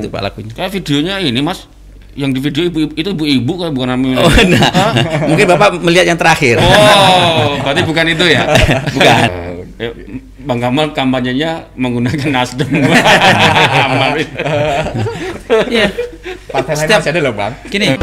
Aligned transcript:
itu 0.00 0.08
Pak 0.08 0.22
lagunya. 0.24 0.52
Kayak 0.56 0.70
videonya 0.74 1.14
ini 1.20 1.40
Mas, 1.40 1.68
yang 2.16 2.32
di 2.32 2.40
video 2.40 2.66
ibu 2.66 2.90
itu 2.92 3.08
ibu-ibu 3.12 3.52
kayak 3.60 3.72
bukan 3.72 3.88
namanya. 3.92 4.16
Oh, 4.24 4.32
nah. 4.48 4.92
Mungkin 5.30 5.46
Bapak 5.46 5.68
melihat 5.80 6.08
yang 6.10 6.18
terakhir. 6.18 6.58
Oh, 6.58 7.60
berarti 7.62 7.82
bukan 7.84 8.04
itu 8.10 8.24
ya? 8.26 8.42
Bukan. 8.96 9.28
Eh, 9.80 9.92
Bang 10.44 10.60
Kamal 10.60 10.92
kampanyenya 10.92 11.72
menggunakan 11.76 12.28
Nasdem. 12.32 12.68
Iya. 15.50 15.90
Partai 16.46 16.78
lain 16.78 16.86
Setiap- 16.86 17.02
masih 17.02 17.10
ada 17.10 17.20
loh 17.26 17.34
bang. 17.34 17.52
Gini. 17.66 17.98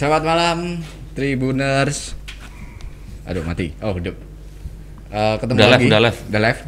Selamat 0.00 0.22
malam 0.24 0.58
Tribuners. 1.12 2.16
Aduh 3.28 3.44
mati. 3.44 3.76
Oh 3.84 3.92
hidup. 3.94 4.29
Eh, 5.10 5.34
ketemu 5.36 5.56
Udah 5.56 5.68
lagi. 5.68 5.82
live, 5.82 5.88
udah 5.88 6.00
live. 6.00 6.18
Udah 6.24 6.40
live. 6.40 6.60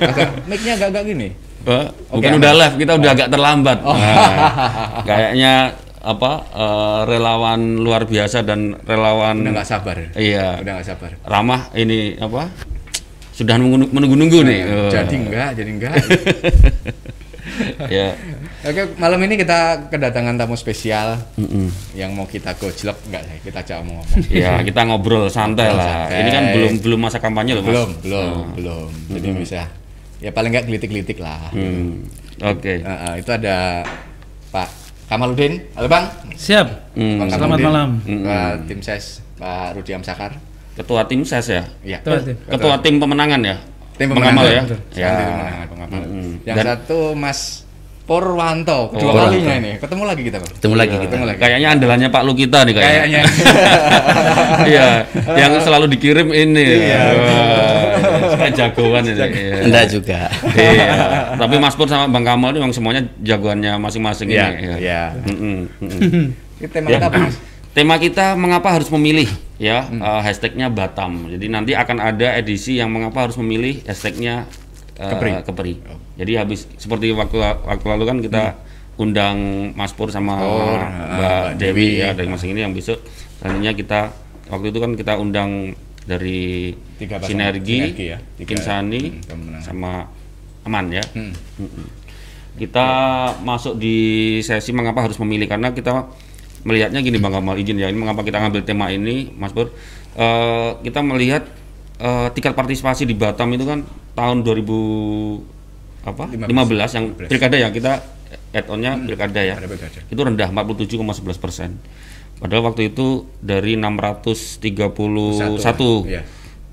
Agak 0.00 0.28
mic-nya 0.46 0.72
agak-agak 0.76 1.02
gini. 1.04 1.28
Eh, 1.60 1.86
Oke, 2.08 2.14
bukan 2.16 2.30
aman. 2.30 2.38
udah 2.38 2.52
live, 2.56 2.74
kita 2.78 2.92
udah 2.94 3.10
agak 3.10 3.28
terlambat. 3.28 3.78
Nah, 3.82 4.30
kayaknya 5.02 5.52
apa 6.00 6.32
eh, 6.48 7.00
relawan 7.04 7.60
luar 7.76 8.02
biasa 8.04 8.40
dan 8.40 8.60
relawan 8.80 9.42
Udah 9.42 9.52
nggak 9.52 9.68
sabar. 9.68 9.96
Iya. 10.14 10.56
Udah 10.56 10.72
nggak 10.72 10.86
sabar. 10.86 11.10
ramah 11.22 11.68
ini 11.74 12.14
apa? 12.16 12.48
Sudah 13.30 13.56
menunggu- 13.56 13.90
menunggu-nunggu 13.90 14.40
nih. 14.40 14.60
Eh, 14.62 14.90
Jadi 14.90 15.14
enggak, 15.18 15.50
jadi 15.54 15.70
enggak. 15.70 15.94
ya. 17.96 18.14
Oke, 18.62 18.82
malam 18.96 19.20
ini 19.22 19.34
kita 19.36 19.88
kedatangan 19.88 20.36
tamu 20.36 20.54
spesial 20.54 21.16
Mm-mm. 21.36 21.68
yang 21.92 22.12
mau 22.12 22.24
kita 22.24 22.52
gojlok 22.54 22.96
enggak 23.08 23.22
sih? 23.24 23.36
Kita 23.44 23.58
ajak 23.60 23.76
ngomong. 23.82 24.06
Ya, 24.28 24.60
kita 24.60 24.80
ngobrol 24.84 25.26
santai 25.26 25.68
Ngobrol 25.68 25.80
lah. 25.80 25.88
santai. 26.06 26.18
Ini 26.20 26.30
kan 26.30 26.44
belum 26.52 26.72
belum 26.80 27.00
masa 27.00 27.18
kampanye 27.18 27.52
loh, 27.54 27.62
Mas. 27.62 27.70
belum, 27.72 27.90
belum, 28.02 28.36
belum. 28.56 28.88
Jadi 29.12 29.28
bisa 29.36 29.62
ya 30.20 30.30
paling 30.30 30.50
enggak 30.52 30.66
gelitik-gelitik 30.68 31.18
lah. 31.18 31.48
Hmm. 31.50 32.04
Oke. 32.40 32.80
Nah, 32.80 32.96
ah, 33.04 33.14
itu 33.16 33.30
ada 33.30 33.84
Pak 34.48 34.68
Kamaludin. 35.06 35.60
Halo 35.74 35.88
Bang. 35.88 36.06
Siap. 36.32 36.66
Hmm. 36.94 37.18
Bang 37.20 37.28
Selamat 37.28 37.58
Kamaludin. 37.58 37.66
malam. 37.66 37.88
Pak 38.24 38.52
tim 38.68 38.80
ses 38.80 39.04
Pak 39.36 39.74
Rudi 39.74 39.92
Amsakar. 39.92 40.32
Ketua 40.70 41.04
tim 41.04 41.20
ses 41.22 41.44
ya. 41.44 41.64
Iya. 41.82 41.98
Ketua 42.00 42.20
tim. 42.22 42.36
Ketua 42.46 42.74
tim 42.80 42.94
pemenangan 42.96 43.40
ya. 43.42 43.56
Tim 44.00 44.08
Kamal 44.10 44.44
ya. 44.48 44.62
Ya. 44.96 45.14
Bang 45.68 45.78
Kamal. 45.78 46.00
Mm-mm. 46.00 46.40
Yang 46.42 46.56
Dan- 46.56 46.68
satu 46.72 47.12
Mas 47.12 47.68
Purwanto, 48.02 48.90
kedua 48.90 49.06
Purwanto. 49.06 49.30
kalinya 49.30 49.54
ini. 49.54 49.72
Ketemu 49.78 50.02
lagi 50.02 50.22
kita, 50.24 50.36
Bang. 50.40 50.50
Ketemu 50.50 50.74
lagi 50.74 50.90
kita. 50.90 51.04
Ketemu 51.06 51.24
lagi. 51.26 51.38
Kayaknya 51.38 51.68
andalannya 51.70 52.08
Pak 52.08 52.22
Lukita 52.24 52.58
nih 52.64 52.72
kayaknya. 52.72 52.98
Kayaknya. 52.98 53.22
Iya, 54.60 54.88
yang 55.38 55.52
selalu 55.64 55.86
dikirim 55.88 56.28
ini. 56.28 56.66
Iya. 56.82 57.00
Wah, 57.14 58.34
Kayak 58.36 58.52
jagoan 58.56 59.02
ini. 59.04 59.14
Iya. 59.14 59.54
Anda 59.62 59.80
juga. 59.86 60.20
Iya. 60.50 60.90
Tapi 61.40 61.54
Mas 61.56 61.74
Pur 61.74 61.86
sama 61.86 62.08
Bang 62.08 62.24
Kamal 62.24 62.50
itu 62.50 62.58
memang 62.58 62.74
semuanya 62.74 63.02
jagoannya 63.20 63.78
masing-masing 63.78 64.26
Iya, 64.26 64.46
ini. 64.50 64.66
iya. 64.80 65.02
Mm-mm, 65.22 65.56
mm-mm. 65.78 66.24
Ini 66.58 66.66
tema 66.66 66.88
Ya. 66.88 66.98
kita 66.98 67.06
apa, 67.06 67.18
Mas? 67.20 67.36
Tema 67.70 67.94
kita 67.96 68.26
mengapa 68.34 68.68
harus 68.70 68.90
memilih 68.90 69.30
ya 69.60 69.84
eh, 69.86 70.20
hashtagnya 70.24 70.72
Batam. 70.72 71.28
Jadi 71.28 71.46
nanti 71.46 71.76
akan 71.76 72.00
ada 72.00 72.32
edisi 72.34 72.80
yang 72.80 72.88
mengapa 72.88 73.28
harus 73.28 73.36
memilih 73.36 73.84
hashtagnya 73.84 74.48
eh, 74.96 75.04
Kepri. 75.06 75.30
Kepri. 75.44 75.72
Jadi 76.16 76.32
habis 76.34 76.64
seperti 76.74 77.12
waktu 77.12 77.36
waktu 77.38 77.86
lalu 77.86 78.04
kan 78.04 78.18
kita 78.18 78.44
undang 78.96 79.36
Mas 79.72 79.92
Pur 79.92 80.08
sama 80.08 80.36
Oh, 80.36 80.76
Mbak 80.76 80.88
Mbak 81.12 81.44
Dewi 81.56 81.86
Dewi. 81.96 82.00
ya 82.00 82.08
dari 82.12 82.28
Mas 82.28 82.44
ini 82.44 82.60
yang 82.60 82.72
besok 82.72 83.00
selanjutnya 83.40 83.72
kita 83.72 84.00
waktu 84.48 84.66
itu 84.68 84.78
kan 84.78 84.92
kita 84.92 85.12
undang 85.16 85.72
dari 86.04 86.72
Tiga 86.96 87.16
pasangan. 87.16 87.28
Sinergi, 87.28 87.76
Sinergi 87.86 88.04
ya. 88.08 88.18
Tiga. 88.36 88.48
Kinsani 88.50 89.02
Hmm, 89.24 89.60
sama 89.60 90.04
Aman 90.60 90.92
ya. 90.92 91.00
Hmm. 91.12 91.32
Kita 92.50 92.88
masuk 93.40 93.80
di 93.80 93.96
sesi 94.40 94.74
mengapa 94.74 95.00
harus 95.00 95.16
memilih 95.16 95.48
karena 95.48 95.72
kita 95.72 96.10
melihatnya 96.62 97.00
gini 97.00 97.16
Bang 97.16 97.32
Kamal 97.32 97.56
izin 97.56 97.80
ya 97.80 97.88
ini 97.88 97.96
mengapa 97.96 98.20
kita 98.20 98.40
ngambil 98.40 98.62
tema 98.64 98.92
ini 98.92 99.32
Mas 99.36 99.52
Pur 99.52 99.72
Eh, 100.10 100.70
kita 100.82 101.00
melihat 101.06 101.46
eh, 102.02 102.28
tingkat 102.34 102.58
partisipasi 102.58 103.06
di 103.06 103.14
Batam 103.14 103.54
itu 103.54 103.62
kan 103.62 103.86
tahun 104.18 104.42
2000 104.42 106.02
apa 106.02 106.24
15, 106.34 106.50
15. 106.50 106.96
yang 106.96 107.06
15. 107.14 107.30
pilkada 107.30 107.56
ya 107.60 107.68
kita 107.70 107.92
add 108.50 108.66
onnya 108.72 108.96
pilkada 108.98 109.40
ya 109.44 109.54
pilkada. 109.60 110.00
itu 110.08 110.20
rendah 110.20 110.48
47,11 110.50 111.38
persen 111.38 111.76
padahal 112.40 112.72
waktu 112.72 112.90
itu 112.90 113.28
dari 113.38 113.76
631 113.76 115.60
Satu, 115.60 116.08
iya. 116.10 116.24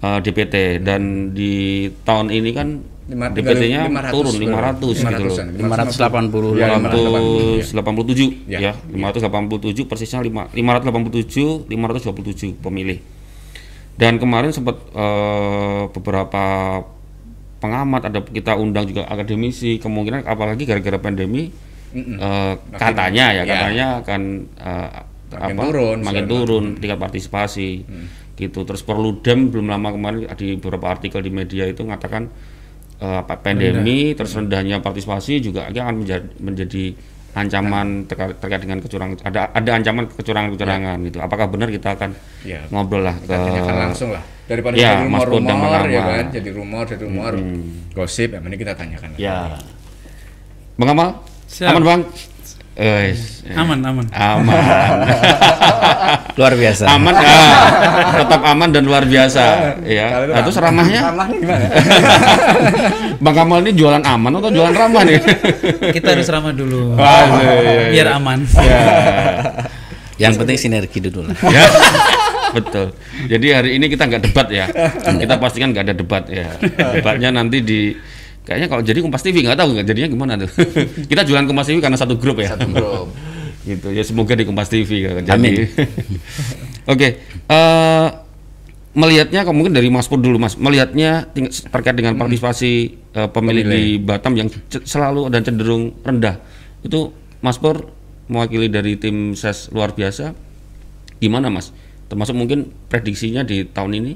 eh, 0.01 0.19
DPT 0.23 0.81
dan 0.81 1.35
di 1.37 1.87
tahun 2.07 2.33
ini 2.33 2.49
kan 2.57 2.67
Lima- 3.07 3.31
DPT-nya 3.31 3.87
500 3.87 4.11
turun 4.11 4.33
500 4.35 4.43
berapa? 4.43 5.09
gitu 5.15 5.23
loh 5.23 5.37
500-an. 5.37 5.47
580 5.55 6.59
Ya, 6.59 6.67
587 6.75 8.29
Ya. 8.45 8.59
ya, 8.59 8.71
587 8.91 9.87
persisnya 9.87 10.19
lima- 10.19 10.51
587 10.51 11.63
527 11.65 12.51
pemilih. 12.53 12.99
Dan 13.95 14.19
kemarin 14.19 14.51
sempat 14.51 14.77
eh, 14.91 15.83
beberapa 15.89 16.43
pengamat 17.57 18.01
ada 18.05 18.19
kita 18.21 18.53
undang 18.53 18.85
juga 18.85 19.07
akademisi 19.07 19.79
kemungkinan 19.79 20.21
apalagi 20.23 20.63
gara-gara 20.63 20.99
pandemi 20.99 21.49
Mm-mm. 21.89 22.15
eh, 22.15 22.53
katanya 22.71 23.33
ya 23.33 23.41
ya. 23.41 23.43
katanya 23.47 23.87
akan 23.99 24.21
eh, 24.53 24.89
Makin 25.27 25.55
apa 25.55 25.63
turun, 25.65 25.97
makin 25.99 26.25
turun 26.25 26.63
tingkat 26.77 26.95
partisipasi 26.97 27.83
gitu 28.37 28.63
terus 28.63 28.79
Perludem 28.79 29.49
belum 29.49 29.67
lama 29.67 29.91
kemarin 29.91 30.23
di 30.31 30.55
beberapa 30.55 30.87
artikel 30.87 31.19
di 31.19 31.27
media 31.29 31.65
itu 31.65 31.81
mengatakan 31.81 32.29
eh, 32.97 33.17
apa 33.21 33.33
pandemi 33.37 34.13
terus 34.13 34.33
rendahnya 34.33 34.79
partisipasi 34.79 35.39
juga 35.39 35.69
akan 35.69 35.95
menjadi, 36.01 36.27
menjadi 36.39 36.83
ancaman 37.37 38.09
terkait, 38.09 38.33
terkait 38.41 38.61
dengan 38.65 38.81
kecurangan 38.81 39.13
ada 39.21 39.53
ada 39.53 39.69
ancaman 39.77 40.09
kecurangan-kecurangan 40.09 40.97
gitu. 41.05 41.17
Apakah 41.21 41.45
benar 41.45 41.69
kita 41.69 41.93
akan 41.93 42.17
Ya. 42.41 42.65
ngobrol 42.73 43.05
lah 43.05 43.13
Kita 43.13 43.29
ke 43.29 43.45
tanyakan 43.45 43.75
langsung 43.89 44.09
lah. 44.09 44.23
Daripada 44.47 44.73
Ya, 44.79 45.03
rumor-rumor 45.03 45.85
ya 45.91 46.01
kan, 46.01 46.25
jadi 46.31 46.49
rumor, 46.55 46.83
jadi 46.87 47.03
rumor, 47.03 47.35
gosip, 47.91 48.31
yang 48.31 48.47
ini 48.47 48.55
kita 48.57 48.73
tanyakan. 48.73 49.13
ya. 49.19 49.59
Bang 50.79 50.89
Amal 50.93 51.09
Siap. 51.45 51.73
aman 51.73 51.83
Bang 51.83 52.01
Eh, 52.77 53.17
Aman, 53.57 53.81
aman. 53.81 54.05
aman 54.13 54.53
Luar 56.37 56.53
biasa. 56.53 56.85
aman 56.93 57.15
ah, 57.17 57.57
tetap 58.21 58.41
aman 58.45 58.69
dan 58.69 58.85
luar 58.85 59.01
biasa 59.01 59.73
ya 59.81 60.21
itu 60.21 60.29
nah, 60.29 60.41
terus 60.45 60.57
ramah. 60.61 60.85
ramahnya 60.85 61.01
Ramahnya 61.09 61.37
gimana? 61.41 61.65
Bang 63.23 63.33
Kamal 63.33 63.65
ini 63.65 63.71
jualan 63.73 64.03
aman 64.05 64.29
atau 64.31 64.53
jualan 64.53 64.75
ramah 64.77 65.01
nih 65.01 65.17
Kita 65.89 66.13
harus 66.13 66.29
ramah 66.29 66.53
dulu. 66.53 67.01
Iya, 67.01 67.53
iya. 67.57 67.81
Biar 67.89 68.07
aman. 68.13 68.45
ya, 68.45 68.79
Yang 70.21 70.33
penting 70.37 70.57
sinergi 70.59 70.99
dulu 71.01 71.25
lah. 71.25 71.33
ya. 71.49 71.65
betul 72.47 72.95
jadi 73.27 73.59
hari 73.59 73.75
ini 73.75 73.85
kita 73.85 74.07
nggak 74.07 74.23
debat 74.23 74.47
ya 74.47 74.65
kita 75.03 75.35
pastikan 75.35 75.75
nggak 75.75 75.83
ada 75.83 75.93
debat 75.93 76.23
ya 76.25 76.47
debatnya 76.95 77.29
nanti 77.35 77.59
di 77.59 77.91
kayaknya 78.47 78.67
kalau 78.71 78.79
jadi 78.79 79.03
Kompas 79.03 79.19
TV 79.27 79.43
nggak 79.43 79.59
tahu 79.59 79.75
nggak 79.75 79.87
jadinya 79.91 80.07
gimana 80.07 80.31
tuh. 80.39 80.49
Kita 81.11 81.27
jualan 81.27 81.43
Kompas 81.43 81.67
TV 81.67 81.83
karena 81.83 81.99
satu 81.99 82.15
grup 82.15 82.39
ya. 82.39 82.55
Satu 82.55 82.71
grup. 82.71 83.11
gitu 83.67 83.91
ya 83.91 83.99
semoga 84.07 84.31
di 84.39 84.47
Kompas 84.47 84.71
TV 84.71 85.03
kan 85.03 85.27
jadi. 85.27 85.35
Amin. 85.35 85.67
oke 86.95 87.07
eh, 87.51 88.07
melihatnya 88.95 89.43
mungkin 89.51 89.75
dari 89.75 89.91
Mas 89.91 90.07
Pur 90.07 90.23
dulu 90.23 90.39
Mas. 90.39 90.55
Melihatnya 90.55 91.27
terkait 91.67 91.99
dengan 91.99 92.15
partisipasi 92.15 92.71
eh, 93.11 93.29
pemilih, 93.35 93.67
di 93.67 93.83
Batam 93.99 94.39
yang 94.39 94.47
selalu 94.87 95.27
dan 95.27 95.43
cenderung 95.43 95.91
rendah. 96.07 96.39
Itu 96.87 97.11
Mas 97.43 97.59
Pur 97.59 97.91
mewakili 98.31 98.71
dari 98.71 98.95
tim 98.95 99.35
ses 99.35 99.67
luar 99.75 99.91
biasa. 99.91 100.31
Gimana 101.19 101.51
Mas? 101.51 101.75
Termasuk 102.07 102.39
mungkin 102.39 102.71
prediksinya 102.87 103.43
di 103.43 103.67
tahun 103.67 103.99
ini 103.99 104.11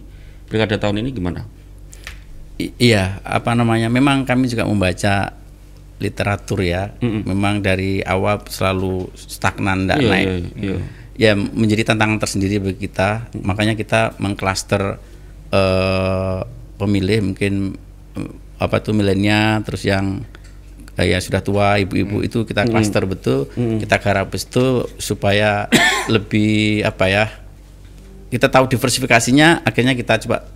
pilkada 0.48 0.80
tahun 0.80 1.04
ini 1.04 1.12
gimana 1.12 1.48
I- 2.58 2.74
iya, 2.78 3.20
apa 3.24 3.54
namanya? 3.54 3.88
Memang 3.88 4.24
kami 4.24 4.48
juga 4.48 4.66
membaca 4.66 5.32
literatur 5.98 6.60
ya. 6.62 6.92
Memang 7.00 7.62
dari 7.62 8.02
awal 8.02 8.42
selalu 8.46 9.08
stagnan, 9.14 9.86
tidak 9.86 9.98
Iya, 10.00 10.10
naik. 10.10 10.26
iya, 10.26 10.38
iya. 10.58 10.78
Ya 11.12 11.32
menjadi 11.38 11.94
tantangan 11.94 12.18
tersendiri 12.18 12.58
bagi 12.58 12.90
kita. 12.90 13.30
Makanya 13.38 13.78
kita 13.78 14.18
mengklaster 14.18 14.98
eh, 15.52 16.40
pemilih 16.76 17.20
mungkin 17.22 17.78
eh, 18.16 18.32
apa 18.58 18.80
tuh 18.80 18.94
milenial, 18.94 19.62
terus 19.62 19.84
yang 19.84 20.26
eh, 20.96 21.12
ya 21.12 21.20
sudah 21.20 21.42
tua, 21.42 21.78
ibu-ibu 21.78 22.22
itu 22.22 22.42
kita 22.44 22.66
klaster 22.66 23.06
betul, 23.06 23.46
kita 23.54 23.96
garap 23.98 24.32
betul 24.32 24.90
supaya 24.98 25.70
lebih 26.14 26.82
apa 26.82 27.06
ya? 27.06 27.26
Kita 28.32 28.48
tahu 28.48 28.72
diversifikasinya, 28.72 29.62
akhirnya 29.62 29.92
kita 29.92 30.18
coba 30.24 30.48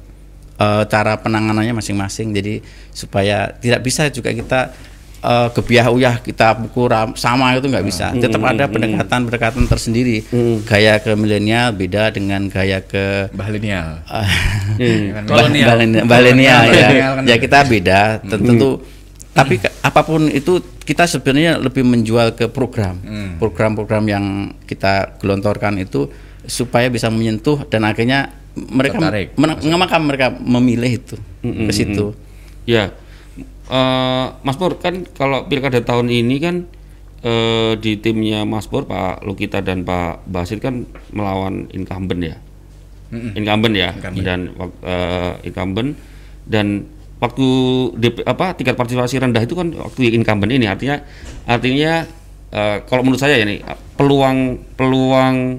eh, 0.56 0.84
cara 0.86 1.16
penanganannya 1.16 1.74
masing-masing 1.74 2.32
jadi 2.32 2.60
supaya 2.90 3.52
tidak 3.54 3.82
bisa 3.82 4.08
juga 4.08 4.30
kita 4.30 4.72
eh, 5.22 5.48
gebiah 5.52 5.88
uyah 5.88 6.16
kita 6.18 6.54
pukul 6.60 6.88
ram- 6.88 7.16
sama 7.16 7.54
itu 7.54 7.66
nggak 7.66 7.84
bisa. 7.84 8.14
Tetap 8.14 8.40
ada 8.42 8.66
pendekatan-pendekatan 8.68 9.66
tersendiri. 9.66 10.22
Gaya 10.64 10.98
ke 10.98 11.12
milenial 11.14 11.72
beda 11.72 12.10
dengan 12.10 12.46
gaya 12.46 12.80
ke 12.80 13.34
Linial. 13.52 14.06
Kolonial. 15.26 15.68
Kolonial. 15.68 16.06
Balenial 16.06 16.62
ya. 16.70 16.88
Kan 17.16 17.24
Ya 17.26 17.36
kita 17.38 17.60
beda 17.64 18.00
tentu 18.22 18.70
tapi 19.32 19.60
ke- 19.60 19.74
apa 19.82 20.02
pun 20.02 20.28
itu 20.28 20.58
kita 20.82 21.04
sebenarnya 21.06 21.58
lebih 21.58 21.84
menjual 21.84 22.32
ke 22.32 22.48
program. 22.48 22.96
Program-program 23.36 24.04
yang 24.06 24.26
kita 24.64 25.18
gelontorkan 25.18 25.76
itu 25.78 26.08
supaya 26.46 26.88
bisa 26.88 27.10
menyentuh 27.10 27.66
dan 27.66 27.84
akhirnya 27.84 28.30
mereka 28.56 28.98
Tertarik. 28.98 29.28
men- 29.36 29.60
mengapa 29.62 29.98
mereka 29.98 30.28
memilih 30.34 30.92
itu 30.96 31.16
ke 31.42 31.72
situ. 31.72 32.16
Ya, 32.64 32.92
Eh, 33.66 34.26
Mas 34.40 34.56
Pur 34.56 34.78
kan 34.78 35.10
kalau 35.12 35.44
pilkada 35.44 35.82
tahun 35.82 36.06
ini 36.08 36.38
kan 36.38 36.70
eh, 37.20 37.74
di 37.76 37.98
timnya 37.98 38.46
Mas 38.46 38.66
Pur 38.66 38.86
Pak 38.86 39.26
Lukita 39.26 39.58
dan 39.58 39.82
Pak 39.82 40.22
Basit 40.24 40.62
kan 40.62 40.86
melawan 41.10 41.66
incumbent 41.72 42.22
ya, 42.24 42.38
incumbent 43.34 43.74
ya 43.74 43.90
Incumbent. 43.92 44.22
dan 44.22 44.40
eh, 44.86 45.34
incumbent 45.44 45.98
dan 46.46 46.86
waktu 47.18 47.48
DP, 47.98 48.22
apa 48.24 48.54
tingkat 48.54 48.76
partisipasi 48.76 49.18
rendah 49.18 49.42
itu 49.42 49.58
kan 49.58 49.74
waktu 49.74 50.14
incumbent 50.14 50.54
ini 50.54 50.70
artinya 50.70 51.02
artinya 51.44 52.06
eh, 52.52 52.78
kalau 52.86 53.02
menurut 53.02 53.18
saya 53.18 53.34
ya 53.36 53.50
nih 53.50 53.66
peluang 53.98 54.38
peluang 54.78 55.58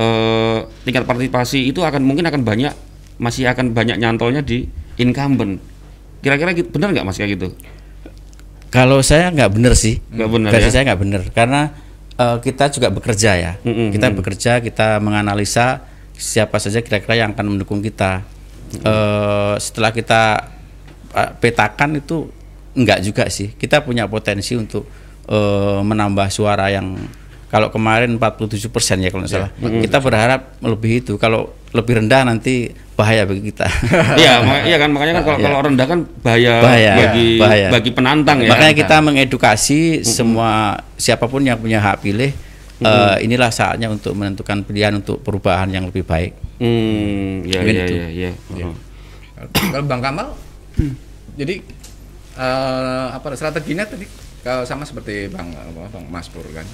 eh, 0.00 0.58
tingkat 0.88 1.04
partisipasi 1.04 1.68
itu 1.68 1.84
akan 1.84 2.00
mungkin 2.00 2.24
akan 2.24 2.40
banyak 2.40 2.72
masih 3.20 3.44
akan 3.52 3.76
banyak 3.76 4.00
nyantolnya 4.00 4.40
di 4.40 4.64
incumbent. 4.96 5.60
Kira-kira 6.24 6.56
gitu, 6.56 6.72
benar 6.72 6.92
nggak 6.96 7.04
mas 7.04 7.20
kayak 7.20 7.36
gitu? 7.36 7.52
Kalau 8.72 9.04
saya 9.04 9.28
nggak 9.28 9.50
benar 9.52 9.72
sih. 9.76 10.00
Nggak 10.08 10.30
benar 10.30 10.50
Versi 10.56 10.68
ya? 10.68 10.72
saya 10.72 10.82
nggak 10.92 11.00
benar 11.00 11.22
karena 11.36 11.60
eh, 12.16 12.38
kita 12.40 12.64
juga 12.72 12.88
bekerja 12.88 13.30
ya. 13.36 13.52
Mm-mm, 13.60 13.92
kita 13.92 14.06
bekerja, 14.16 14.52
kita 14.64 15.02
menganalisa 15.04 15.84
siapa 16.16 16.56
saja 16.60 16.80
kira-kira 16.80 17.20
yang 17.20 17.36
akan 17.36 17.56
mendukung 17.56 17.84
kita. 17.84 18.24
Eh, 18.70 19.54
setelah 19.60 19.92
kita 19.92 20.48
eh, 21.12 21.30
petakan 21.42 22.00
itu 22.00 22.30
enggak 22.72 23.04
juga 23.04 23.24
sih. 23.28 23.52
Kita 23.52 23.84
punya 23.84 24.08
potensi 24.08 24.56
untuk 24.56 24.88
eh, 25.28 25.80
menambah 25.84 26.28
suara 26.32 26.72
yang 26.72 26.96
kalau 27.50 27.68
kemarin 27.68 28.14
47% 28.14 28.70
ya 28.96 29.10
kalau 29.10 29.26
nggak 29.26 29.32
salah. 29.32 29.50
Kita 29.58 29.98
berharap 29.98 30.40
lebih 30.62 31.02
itu. 31.02 31.14
Kalau 31.14 31.50
lebih 31.70 31.98
rendah 31.98 32.22
nanti 32.24 32.70
bahaya 32.94 33.22
bagi 33.24 33.48
kita. 33.48 33.66
Iya, 34.20 34.34
iya 34.64 34.76
kan 34.76 34.90
makanya 34.90 35.18
kan 35.18 35.24
kalau 35.24 35.38
Iya. 35.38 35.44
kalau 35.44 35.58
rendah 35.62 35.86
kan 35.86 35.98
bahaya, 36.20 36.52
Bahaya, 36.60 36.92
bagi 36.96 37.28
bahaya. 37.36 37.68
bagi 37.68 37.90
penantang 37.90 38.38
ya. 38.40 38.50
Makanya 38.50 38.74
kita 38.76 38.96
mengedukasi 39.00 39.78
semua 40.02 40.50
siapa 40.94 41.26
pun 41.26 41.42
yang 41.42 41.56
punya 41.56 41.78
hak 41.78 42.00
pilih. 42.00 42.30
eh, 42.80 43.16
inilah 43.20 43.52
saatnya 43.52 43.86
untuk 43.86 44.16
menentukan 44.16 44.64
pilihan 44.64 44.96
untuk 44.96 45.20
perubahan 45.20 45.68
yang 45.68 45.84
lebih 45.84 46.00
baik. 46.00 46.32
Hmm, 46.56 47.44
ya 47.44 47.60
ya 47.60 47.84
ya 48.08 48.30
ya. 48.56 48.66
Kalau 49.52 49.84
Bang 49.84 50.00
Kamal, 50.00 50.32
jadi 51.36 51.60
eh, 52.36 53.06
apa 53.10 53.36
strateginya 53.36 53.84
tadi 53.84 54.08
kalau 54.40 54.64
sama 54.64 54.88
seperti 54.88 55.28
Bang 55.28 55.52
apa, 55.52 55.92
Bang 55.92 56.08
Mas 56.08 56.32
Pur 56.32 56.40
kan. 56.50 56.64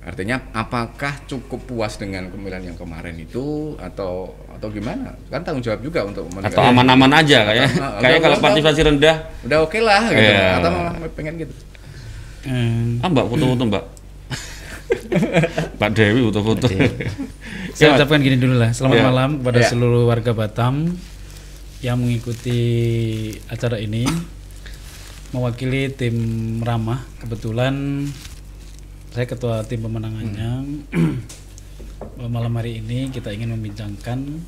Artinya 0.00 0.40
apakah 0.52 1.12
cukup 1.28 1.60
puas 1.68 2.00
dengan 2.00 2.32
pemilihan 2.32 2.72
yang 2.72 2.78
kemarin 2.80 3.12
itu 3.14 3.76
atau 3.76 4.32
atau 4.48 4.68
gimana? 4.68 5.12
Kan 5.28 5.44
tanggung 5.44 5.60
jawab 5.60 5.84
juga 5.84 6.00
untuk 6.02 6.24
Atau 6.40 6.64
aman-aman 6.64 7.20
aja 7.20 7.44
kayak 7.44 7.68
Atau- 7.70 8.00
kayak 8.00 8.18
kalau 8.18 8.36
partisipasi 8.40 8.80
rendah. 8.80 9.16
Udah 9.44 9.58
oke 9.60 9.76
lah 9.78 10.02
gitu. 10.08 10.24
Iya. 10.24 10.46
Atau 10.56 10.70
malah 10.72 10.92
pengen 11.12 11.34
gitu. 11.38 11.54
Hmm. 12.40 13.04
Ah 13.04 13.08
Mbak 13.08 13.26
foto-foto 13.28 13.62
Mbak. 13.68 13.84
Mbak 15.76 15.90
Dewi 15.92 16.20
foto-foto. 16.32 16.66
Saya 17.76 17.86
Ya, 17.86 17.94
ucapkan 17.94 18.20
gini 18.20 18.40
dulu 18.40 18.56
lah. 18.56 18.72
Selamat 18.72 18.96
Ya. 18.96 19.04
malam 19.04 19.30
kepada 19.38 19.60
Ya. 19.60 19.68
seluruh 19.68 20.08
warga 20.08 20.32
Batam 20.32 20.96
yang 21.80 22.00
mengikuti 22.00 22.58
acara 23.46 23.76
ini. 23.76 24.08
Mewakili 25.30 25.92
tim 25.92 26.16
Ramah, 26.58 27.06
kebetulan 27.22 28.02
saya 29.10 29.26
ketua 29.26 29.66
tim 29.66 29.82
pemenangannya. 29.82 30.50
malam 32.30 32.52
hari 32.56 32.80
ini 32.80 33.10
kita 33.12 33.32
ingin 33.32 33.52
membincangkan 33.56 34.40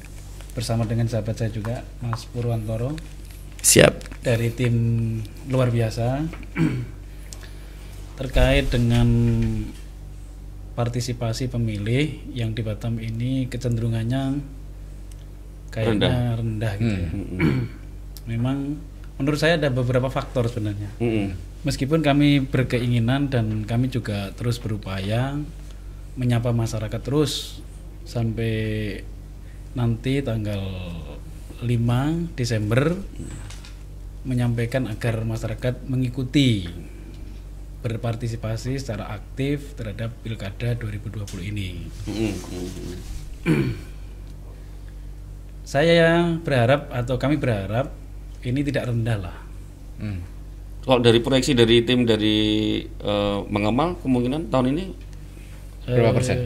bersama 0.53 0.85
dengan 0.85 1.09
sahabat 1.09 1.37
saya 1.37 1.51
juga, 1.51 1.85
Mas 2.05 2.29
Purwantoro 2.29 2.97
Siap. 3.65 4.23
dari 4.23 4.53
tim 4.53 4.75
luar 5.49 5.73
biasa 5.73 6.29
terkait 8.21 8.69
dengan 8.69 9.09
partisipasi 10.73 11.53
pemilih 11.53 12.33
yang 12.33 12.57
di 12.57 12.63
Batam 12.65 12.97
ini 13.01 13.49
kecenderungannya 13.49 14.41
kayaknya 15.73 16.37
rendah, 16.37 16.73
gitu 16.77 16.97
ya. 16.97 17.11
Memang 18.31 18.79
menurut 19.17 19.41
saya 19.41 19.59
ada 19.59 19.73
beberapa 19.73 20.07
faktor 20.13 20.47
sebenarnya. 20.49 20.93
Mm-mm. 21.01 21.52
Meskipun 21.63 22.03
kami 22.03 22.43
berkeinginan 22.43 23.31
dan 23.31 23.63
kami 23.63 23.87
juga 23.87 24.35
terus 24.35 24.59
berupaya 24.59 25.39
menyapa 26.19 26.51
masyarakat 26.51 26.99
terus 26.99 27.63
sampai 28.03 28.99
nanti 29.79 30.21
tanggal 30.27 30.59
5 31.63 32.35
Desember 32.35 32.99
menyampaikan 34.27 34.91
agar 34.91 35.23
masyarakat 35.23 35.87
mengikuti 35.87 36.67
berpartisipasi 37.83 38.79
secara 38.79 39.11
aktif 39.15 39.75
terhadap 39.75 40.15
Pilkada 40.23 40.75
2020 40.79 41.51
ini. 41.51 41.69
Saya 45.63 46.39
berharap 46.43 46.91
atau 46.91 47.19
kami 47.19 47.39
berharap 47.39 47.91
ini 48.43 48.67
tidak 48.67 48.91
rendah 48.91 49.19
lah. 49.19 49.39
Hmm. 49.99 50.32
Kalau 50.83 50.99
dari 50.99 51.19
proyeksi 51.19 51.53
dari 51.53 51.81
tim 51.81 52.03
dari 52.03 52.39
eh, 52.83 53.39
mengamal 53.47 53.95
kemungkinan 53.99 54.49
tahun 54.49 54.67
ini 54.71 54.85
Berapa 55.83 56.11
Eh, 56.11 56.15
persen? 56.15 56.37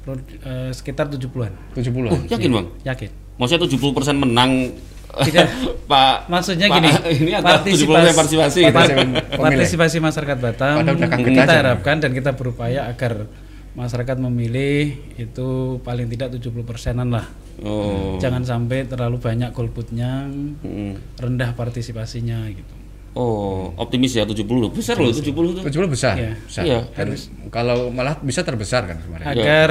pro- 0.00 0.18
eh, 0.20 0.70
sekitar 0.70 1.06
70-an. 1.08 1.52
70 1.72 2.06
oh, 2.06 2.18
yakin 2.24 2.50
Bang? 2.52 2.66
Yakin. 2.82 3.10
Maksudnya 3.34 3.66
70% 3.66 4.14
menang 4.16 4.70
Tidak. 5.14 5.46
Pak 5.90 6.26
Maksudnya 6.26 6.66
Pak- 6.66 6.76
gini, 6.76 6.90
ini 7.22 7.32
atau 7.32 7.54
70% 7.60 8.14
partisipasi 8.14 8.58
gitu. 8.60 8.74
par- 8.74 8.90
Pemilih. 8.90 9.38
partisipasi 9.38 9.96
masyarakat 9.98 10.36
Batam 10.36 10.74
kita 11.22 11.42
aja. 11.44 11.54
harapkan 11.56 11.96
dan 11.98 12.10
kita 12.10 12.30
berupaya 12.32 12.84
agar 12.84 13.26
masyarakat 13.72 14.16
memilih 14.20 14.86
itu 15.14 15.48
paling 15.80 16.06
tidak 16.06 16.30
70 16.32 16.62
persenan 16.62 17.10
lah. 17.10 17.26
Oh. 17.58 18.18
Jangan 18.18 18.42
sampai 18.42 18.82
terlalu 18.84 19.18
banyak 19.18 19.50
golputnya, 19.50 20.26
Mm. 20.26 20.94
rendah 21.16 21.54
partisipasinya 21.54 22.50
gitu. 22.50 22.74
Oh, 23.14 23.70
optimis 23.76 24.10
ya 24.12 24.26
70. 24.26 24.42
Besar 24.70 24.98
loh 24.98 25.08
70 25.08 25.22
itu. 25.54 25.60
70 25.62 25.86
besar. 25.86 26.14
Iya. 26.14 26.32
besar. 26.36 26.62
Iya. 26.66 26.78
Dan 26.92 27.08
kalau 27.48 27.88
malah 27.88 28.18
bisa 28.18 28.42
terbesar 28.42 28.84
kan 28.84 28.98
kemarin. 28.98 29.24
Agar 29.24 29.70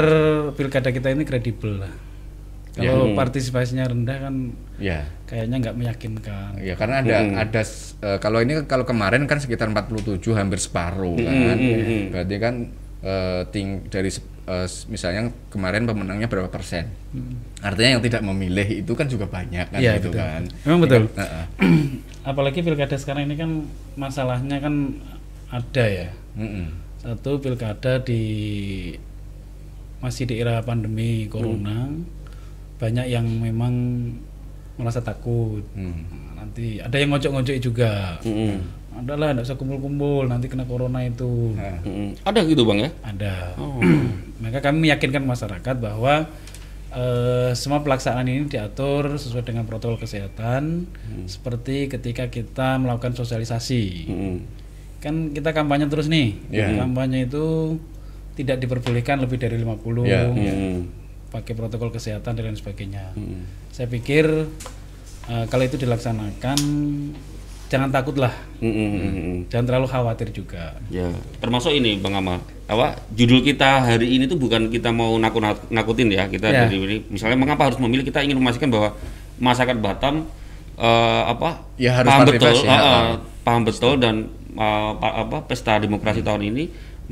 pilkada 0.55 0.89
kita 0.89 1.11
ini 1.11 1.23
kredibel 1.23 1.77
lah. 1.77 1.91
Kalau 2.73 3.13
partisipasinya 3.13 3.85
rendah 3.85 4.17
kan 4.17 4.35
Iya. 4.79 5.05
kayaknya 5.23 5.55
nggak 5.61 5.75
meyakinkan. 5.75 6.51
Ya 6.57 6.73
karena 6.73 7.03
ada 7.03 7.17
ada 7.37 7.61
s- 7.61 7.93
eh, 7.99 8.17
kalau 8.17 8.39
ini 8.39 8.63
kalau 8.63 8.81
kemarin 8.81 9.27
kan 9.27 9.37
sekitar 9.37 9.67
47 9.67 10.33
hampir 10.33 10.57
separuh 10.57 11.13
kan. 11.13 11.57
Berarti 12.09 12.35
kan 12.39 12.55
eh, 13.03 13.43
ting 13.51 13.85
dari 13.87 14.07
s- 14.07 14.23
misalnya 14.87 15.27
kemarin 15.49 15.83
pemenangnya 15.83 16.25
berapa 16.25 16.47
persen. 16.47 16.87
Artinya 17.59 17.95
yang 17.95 18.03
tidak 18.03 18.23
memilih 18.23 18.81
itu 18.81 18.91
kan 18.91 19.05
juga 19.05 19.27
banyak 19.27 19.67
kan 19.67 19.77
Iya, 19.77 19.99
gitu 19.99 20.09
betul. 20.09 20.19
kan. 20.19 20.41
Memang 20.63 20.79
betul. 20.81 21.01
Heeh. 21.13 21.45
Apalagi 22.23 22.63
pilkada 22.63 22.95
sekarang 22.95 23.27
ini 23.27 23.35
kan 23.35 23.67
masalahnya 23.99 24.63
kan 24.63 24.95
ada 25.51 25.85
ya. 25.85 26.09
Mm-mm. 26.39 26.71
Satu 27.03 27.43
pilkada 27.43 27.99
di 27.99 28.23
masih 29.99 30.27
di 30.27 30.39
era 30.39 30.59
pandemi 30.63 31.27
corona 31.31 31.87
banyak 32.79 33.07
yang 33.07 33.27
memang 33.27 33.73
merasa 34.79 34.99
takut. 34.99 35.63
Hmm. 35.75 36.03
Nanti 36.35 36.79
ada 36.79 36.95
yang 36.95 37.11
ngocok-ngocok 37.15 37.57
juga. 37.59 38.19
Mm-mm. 38.23 38.59
Adalah 38.93 39.33
tidak 39.33 39.45
usah 39.49 39.57
kumpul-kumpul 39.57 40.29
nanti 40.29 40.47
kena 40.47 40.63
corona 40.63 41.03
itu. 41.03 41.55
Nah, 41.59 41.79
Mm-mm. 41.83 42.09
Ada 42.23 42.39
gitu 42.47 42.63
Bang 42.63 42.83
ya? 42.83 42.89
Ada. 43.03 43.57
Maka 44.43 44.59
kami 44.63 44.89
meyakinkan 44.89 45.23
masyarakat 45.23 45.75
bahwa 45.79 46.27
eh, 46.93 47.51
semua 47.57 47.81
pelaksanaan 47.81 48.29
ini 48.29 48.45
diatur 48.47 49.17
sesuai 49.17 49.43
dengan 49.43 49.65
protokol 49.65 49.97
kesehatan 49.97 50.87
seperti 51.25 51.89
ketika 51.89 52.29
kita 52.29 52.77
melakukan 52.77 53.17
sosialisasi. 53.17 53.83
Mm-mm. 54.09 54.35
Kan 55.01 55.35
kita 55.35 55.51
kampanye 55.51 55.89
terus 55.91 56.07
nih. 56.07 56.37
Iya. 56.53 56.79
Kampanye 56.79 57.27
itu 57.27 57.77
tidak 58.33 58.61
diperbolehkan 58.63 59.21
lebih 59.21 59.37
dari 59.37 59.59
50 59.61 60.05
Iya. 60.05 60.21
Mm-mm. 60.29 60.75
pakai 61.33 61.57
protokol 61.57 61.89
kesehatan 61.89 62.37
dan 62.37 62.45
lain 62.45 62.57
sebagainya. 62.57 63.13
Mm-mm. 63.17 63.41
Saya 63.73 63.89
pikir 63.89 64.25
eh, 65.27 65.45
kalau 65.49 65.63
itu 65.65 65.81
dilaksanakan 65.81 66.59
jangan 67.73 67.89
takut 67.89 68.13
lah, 68.15 68.29
Mm, 68.61 68.69
mm, 68.69 68.89
mm, 68.93 69.09
mm. 69.09 69.37
jangan 69.49 69.65
terlalu 69.65 69.87
khawatir 69.89 70.29
juga. 70.29 70.77
Ya, 70.87 71.09
termasuk 71.41 71.73
ini 71.73 71.97
Bang 71.97 72.13
Amal. 72.13 72.37
Apa 72.63 73.01
judul 73.09 73.41
kita 73.41 73.81
hari 73.81 74.13
ini 74.13 74.29
tuh 74.29 74.37
bukan 74.37 74.69
kita 74.69 74.93
mau 74.93 75.17
nakut 75.17 75.41
nakutin 75.67 76.07
ya. 76.07 76.29
Kita 76.29 76.47
Ya. 76.47 76.63
dari 76.63 76.77
ini 76.77 76.97
misalnya 77.09 77.35
mengapa 77.35 77.65
harus 77.65 77.81
memilih 77.81 78.05
kita 78.05 78.21
ingin 78.21 78.37
memastikan 78.37 78.69
bahwa 78.69 78.93
masyarakat 79.35 79.77
Batam 79.77 80.29
eh, 80.73 81.23
apa 81.25 81.65
Ya, 81.75 81.97
harus 81.97 82.07
paham 82.07 82.21
betul, 82.23 82.37
partisipasi, 82.39 82.65
ya. 82.65 82.77
ah, 82.77 83.09
paham 83.41 83.61
betul 83.63 83.93
dan 83.97 84.15
pa- 84.53 85.17
apa 85.19 85.37
pesta 85.43 85.73
demokrasi 85.75 86.21
tahun 86.21 86.45
ini 86.47 86.63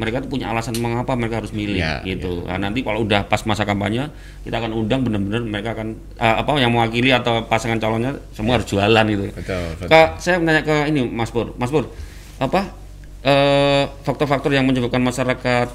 mereka 0.01 0.17
tuh 0.25 0.33
punya 0.33 0.49
alasan 0.49 0.73
mengapa 0.81 1.13
mereka 1.13 1.45
harus 1.45 1.53
milih 1.53 1.77
Ya, 1.77 2.01
gitu. 2.01 2.41
Nah, 2.49 2.57
nanti 2.57 2.81
kalau 2.81 3.05
udah 3.05 3.29
pas 3.29 3.37
masa 3.45 3.61
kampanye 3.69 4.09
kita 4.41 4.57
akan 4.57 4.73
undang 4.73 5.05
benar-benar 5.05 5.45
mereka 5.45 5.77
akan 5.77 5.93
eh, 6.17 6.35
apa 6.41 6.57
yang 6.57 6.73
mewakili 6.73 7.13
atau 7.13 7.45
pasangan 7.45 7.77
calonnya 7.77 8.17
semua 8.33 8.57
harus 8.57 8.65
jualan 8.65 9.05
gitu. 9.05 9.29
Betul, 9.29 9.61
betul. 9.77 9.87
Kak, 9.93 10.17
saya 10.17 10.41
menanya 10.41 10.65
ke 10.65 10.89
ini 10.89 11.05
Mas 11.05 11.29
Pur. 11.29 11.53
Mas 11.61 11.69
Pur, 11.69 11.93
apa 12.41 12.73
eh, 13.21 13.85
faktor-faktor 14.01 14.49
yang 14.49 14.65
menyebabkan 14.65 15.05
masyarakat 15.05 15.69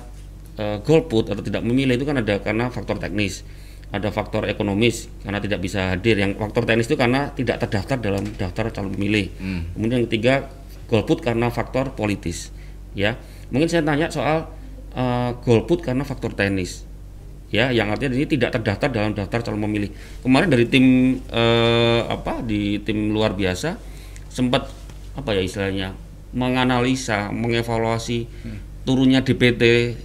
eh, 0.58 0.76
golput 0.82 1.30
atau 1.30 1.42
tidak 1.46 1.62
memilih 1.62 1.94
itu 1.94 2.02
kan 2.02 2.18
ada 2.18 2.42
karena 2.42 2.66
faktor 2.74 2.98
teknis, 2.98 3.46
ada 3.94 4.10
faktor 4.10 4.50
ekonomis 4.50 5.06
karena 5.22 5.38
tidak 5.38 5.62
bisa 5.62 5.94
hadir. 5.94 6.18
Yang 6.18 6.42
faktor 6.42 6.66
teknis 6.66 6.90
itu 6.90 6.98
karena 6.98 7.30
tidak 7.38 7.62
terdaftar 7.62 8.02
dalam 8.02 8.26
daftar 8.34 8.74
calon 8.74 8.90
pemilih. 8.90 9.30
Kemudian 9.78 10.02
yang 10.02 10.06
ketiga 10.10 10.34
golput 10.90 11.22
karena 11.22 11.50
faktor 11.54 11.94
politis. 11.94 12.50
Ya, 12.96 13.20
mungkin 13.48 13.66
saya 13.66 13.82
tanya 13.82 14.06
soal 14.08 14.50
eh, 14.92 15.30
golput 15.40 15.80
karena 15.80 16.02
faktor 16.02 16.32
teknis. 16.32 16.84
Ya 17.46 17.70
yang 17.70 17.88
artinya 17.88 18.12
ini 18.12 18.26
tidak 18.26 18.50
terdaftar 18.52 18.90
dalam 18.90 19.14
daftar 19.14 19.38
calon 19.40 19.62
pemilih. 19.62 19.90
Kemarin 20.20 20.48
dari 20.48 20.66
tim 20.66 20.84
eh, 21.26 22.00
apa 22.04 22.42
di 22.42 22.82
tim 22.82 23.10
luar 23.10 23.32
biasa 23.32 23.78
sempat 24.26 24.66
apa 25.14 25.30
ya 25.32 25.40
istilahnya 25.40 25.94
menganalisa 26.36 27.32
mengevaluasi 27.32 28.28
turunnya 28.84 29.24
DPT 29.24 29.62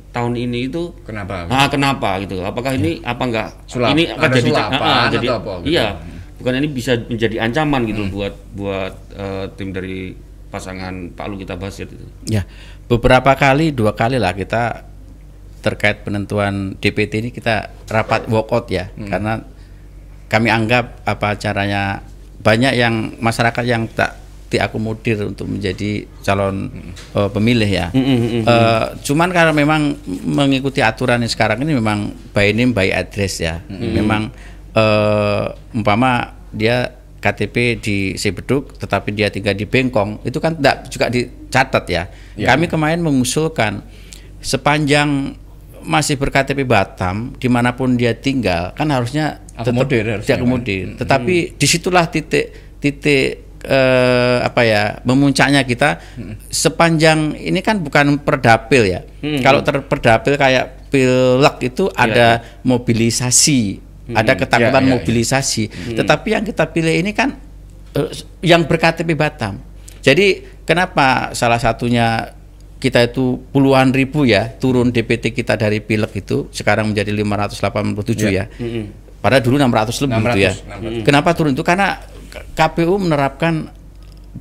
tahun 0.10 0.34
ini 0.40 0.72
itu 0.72 0.96
Kenapa? 1.04 1.46
ah 1.46 1.68
kenapa 1.68 2.18
gitu? 2.24 2.42
Apakah 2.42 2.74
ini 2.74 2.98
apa 3.04 3.24
enggak? 3.28 3.50
Sulap- 3.68 3.94
ini 3.94 4.10
akan 4.10 4.26
ada 4.26 4.36
jadi 4.36 4.50
sulapan 4.50 4.80
ah, 4.82 4.90
ah, 4.90 5.08
jadi 5.12 5.28
atau 5.28 5.38
apa 5.38 5.52
gitu? 5.62 5.70
iya. 5.70 5.88
Bukan 6.42 6.54
ini 6.58 6.68
bisa 6.74 6.92
menjadi 7.06 7.36
ancaman 7.46 7.82
gitu 7.86 8.02
buat 8.10 8.34
buat 8.58 8.94
eh, 9.14 9.46
tim 9.54 9.70
dari 9.70 10.18
pasangan 10.50 11.14
Pak 11.14 11.26
Lukita 11.30 11.56
Basit 11.56 11.94
itu 11.94 12.06
Ya, 12.26 12.44
beberapa 12.92 13.32
kali, 13.40 13.72
dua 13.72 13.96
kali 13.96 14.20
lah 14.20 14.36
kita 14.36 14.84
terkait 15.64 16.04
penentuan 16.04 16.76
DPT 16.76 17.24
ini 17.24 17.30
kita 17.32 17.72
rapat 17.88 18.28
walkout 18.28 18.68
ya, 18.68 18.92
karena 19.08 19.48
kami 20.28 20.52
anggap 20.52 21.00
apa 21.08 21.40
caranya 21.40 22.04
banyak 22.42 22.74
yang 22.76 23.16
masyarakat 23.22 23.64
yang 23.64 23.88
tak 23.88 24.20
diakomodir 24.52 25.24
untuk 25.24 25.48
menjadi 25.48 26.04
calon 26.20 26.68
eh, 27.16 27.30
pemilih 27.32 27.72
ya. 27.72 27.88
Eh, 27.96 28.86
cuman 29.00 29.32
karena 29.32 29.56
memang 29.56 29.96
mengikuti 30.28 30.84
aturan 30.84 31.24
yang 31.24 31.32
sekarang 31.32 31.64
ini 31.64 31.80
memang 31.80 32.12
by 32.36 32.52
name 32.52 32.76
by 32.76 32.92
address 32.92 33.40
ya. 33.40 33.64
Memang 33.72 34.28
eh, 34.76 35.46
umpama 35.72 36.36
dia 36.52 37.00
KTP 37.22 37.56
di 37.78 37.98
Sebeduk 38.18 38.76
tetapi 38.76 39.14
dia 39.14 39.30
tinggal 39.30 39.54
di 39.54 39.70
Bengkong 39.70 40.26
itu 40.26 40.42
kan 40.42 40.58
tidak 40.58 40.90
juga 40.90 41.06
dicatat 41.08 41.84
ya. 41.86 42.10
Kami 42.50 42.66
kemarin 42.66 43.00
mengusulkan 43.00 43.86
sepanjang 44.42 45.38
masih 45.82 46.18
berKTP 46.18 46.66
Batam 46.66 47.34
di 47.38 47.50
mana 47.50 47.74
pun 47.74 47.94
dia 47.94 48.14
tinggal 48.14 48.74
kan 48.74 48.90
harusnya 48.90 49.42
tetap 49.54 49.86
Akomodir 49.86 50.06
diakomodir. 50.26 50.86
Tetapi 50.98 51.36
di 51.58 51.68
situlah 51.70 52.06
titik 52.10 52.78
titik 52.82 53.62
eh, 53.62 54.38
apa 54.42 54.62
ya 54.66 54.98
memuncaknya 55.06 55.62
kita. 55.62 56.02
Sepanjang 56.50 57.38
ini 57.38 57.62
kan 57.62 57.82
bukan 57.82 58.18
perdapil 58.22 58.90
ya. 58.90 59.02
Kalau 59.42 59.62
ter- 59.62 59.86
perdapil 59.86 60.34
kayak 60.38 60.90
pilek 60.90 61.72
itu 61.72 61.88
ada 61.94 62.42
mobilisasi, 62.66 63.80
ada 64.12 64.34
ketakutan 64.34 64.82
Ya, 64.82 64.86
ya, 64.86 64.90
ya. 64.90 64.94
mobilisasi. 64.98 65.64
Tetapi 65.94 66.28
yang 66.34 66.44
kita 66.44 66.66
pilih 66.68 66.92
ini 66.92 67.12
kan 67.14 67.38
eh, 67.94 68.10
yang 68.42 68.66
berKTP 68.66 69.14
Batam. 69.14 69.62
Jadi 70.02 70.42
kenapa 70.66 71.32
salah 71.32 71.62
satunya 71.62 72.34
kita 72.82 73.06
itu 73.06 73.38
puluhan 73.54 73.94
ribu 73.94 74.26
ya 74.26 74.50
turun 74.58 74.90
DPT 74.90 75.38
kita 75.38 75.54
dari 75.54 75.78
pilek 75.78 76.26
itu 76.26 76.50
sekarang 76.50 76.90
menjadi 76.90 77.14
587 77.14 78.26
ya. 78.34 78.50
Padahal 79.22 79.44
dulu 79.46 79.56
600 79.62 80.02
lebih 80.02 80.18
itu 80.34 80.40
ya. 80.42 80.54
600. 80.82 81.06
Kenapa 81.06 81.30
turun 81.38 81.54
itu? 81.54 81.62
Karena 81.62 82.02
KPU 82.58 82.98
menerapkan 82.98 83.70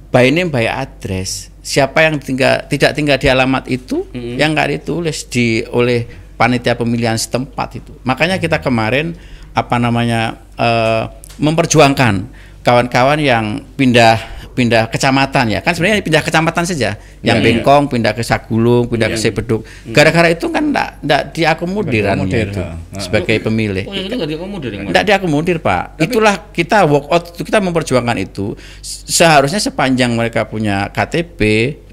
by 0.08 0.32
name 0.32 0.48
by 0.48 0.64
address. 0.64 1.52
Siapa 1.60 2.08
yang 2.08 2.16
tinggal 2.16 2.64
tidak 2.64 2.96
tinggal 2.96 3.20
di 3.20 3.28
alamat 3.28 3.68
itu 3.68 4.08
yang 4.16 4.56
nggak 4.56 4.80
ditulis 4.80 5.28
di 5.28 5.60
oleh 5.68 6.08
panitia 6.40 6.72
pemilihan 6.72 7.20
setempat 7.20 7.76
itu. 7.76 7.92
Makanya 8.08 8.40
kita 8.40 8.56
kemarin 8.56 9.12
apa 9.54 9.76
namanya 9.76 10.38
eh, 10.58 11.04
memperjuangkan 11.40 12.14
kawan-kawan 12.60 13.18
yang 13.18 13.64
pindah 13.74 14.40
pindah 14.50 14.90
kecamatan 14.92 15.56
ya. 15.56 15.60
Kan 15.64 15.72
sebenarnya 15.72 16.04
pindah 16.04 16.20
kecamatan 16.20 16.64
saja. 16.68 16.98
Yang 17.24 17.38
Iya, 17.40 17.44
Bengkong 17.48 17.84
pindah 17.88 18.12
ke 18.12 18.20
Sagulung 18.20 18.90
pindah 18.90 19.08
ke 19.08 19.16
Sebeduk. 19.16 19.64
Gara-gara 19.94 20.28
itu 20.28 20.50
kan 20.52 20.68
enggak 20.68 21.00
enggak 21.00 21.22
diakomodir 21.32 22.02
Nggak 22.04 22.16
diakomodir, 22.18 22.46
itu 22.50 22.60
ha. 22.60 22.76
sebagai 23.00 23.36
pemilih. 23.40 23.84
oh 23.88 23.94
itu 23.96 24.14
nggak 24.14 24.30
diakomodir 24.36 24.70
diakomodir 25.06 25.56
pak. 25.64 25.84
Itulah 26.02 26.34
kita 26.52 26.84
walk 26.84 27.06
out 27.08 27.24
itu 27.32 27.42
kita 27.46 27.58
memperjuangkan 27.62 28.16
itu. 28.20 28.52
Seharusnya 28.84 29.62
sepanjang 29.62 30.12
mereka 30.12 30.44
punya 30.44 30.90
KTP 30.92 31.40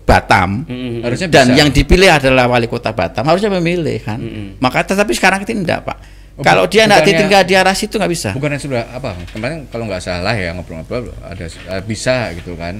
Batam 0.08 0.64
Harusnya 1.04 1.28
dan 1.28 1.52
bisa. 1.52 1.58
yang 1.60 1.70
dipilih 1.72 2.08
adalah 2.08 2.48
wali 2.48 2.72
kota 2.72 2.96
Batam 2.96 3.28
harusnya 3.28 3.52
memilih 3.54 4.00
kan. 4.04 4.20
Maka 4.60 4.84
tetapi 4.84 5.12
sekarang 5.16 5.44
tidak 5.48 5.88
pak 5.88 5.98
Oh, 6.38 6.44
kalau 6.44 6.64
dia 6.66 6.86
tidak 6.86 7.02
bukannya- 7.02 7.10
ditinggal 7.12 7.42
di 7.44 7.54
arah 7.54 7.74
situ 7.74 7.98
nggak 7.98 8.12
bisa 8.14 8.30
Bukannya 8.32 8.60
sudah 8.60 8.86
apa? 8.92 9.18
Kemarin 9.28 9.66
kalau 9.68 9.90
nggak 9.90 10.00
salah 10.00 10.32
ya 10.32 10.54
ngobrol-ngobrol 10.54 11.10
ada 11.20 11.46
eh, 11.46 11.82
bisa 11.82 12.30
gitu 12.32 12.54
kan. 12.54 12.78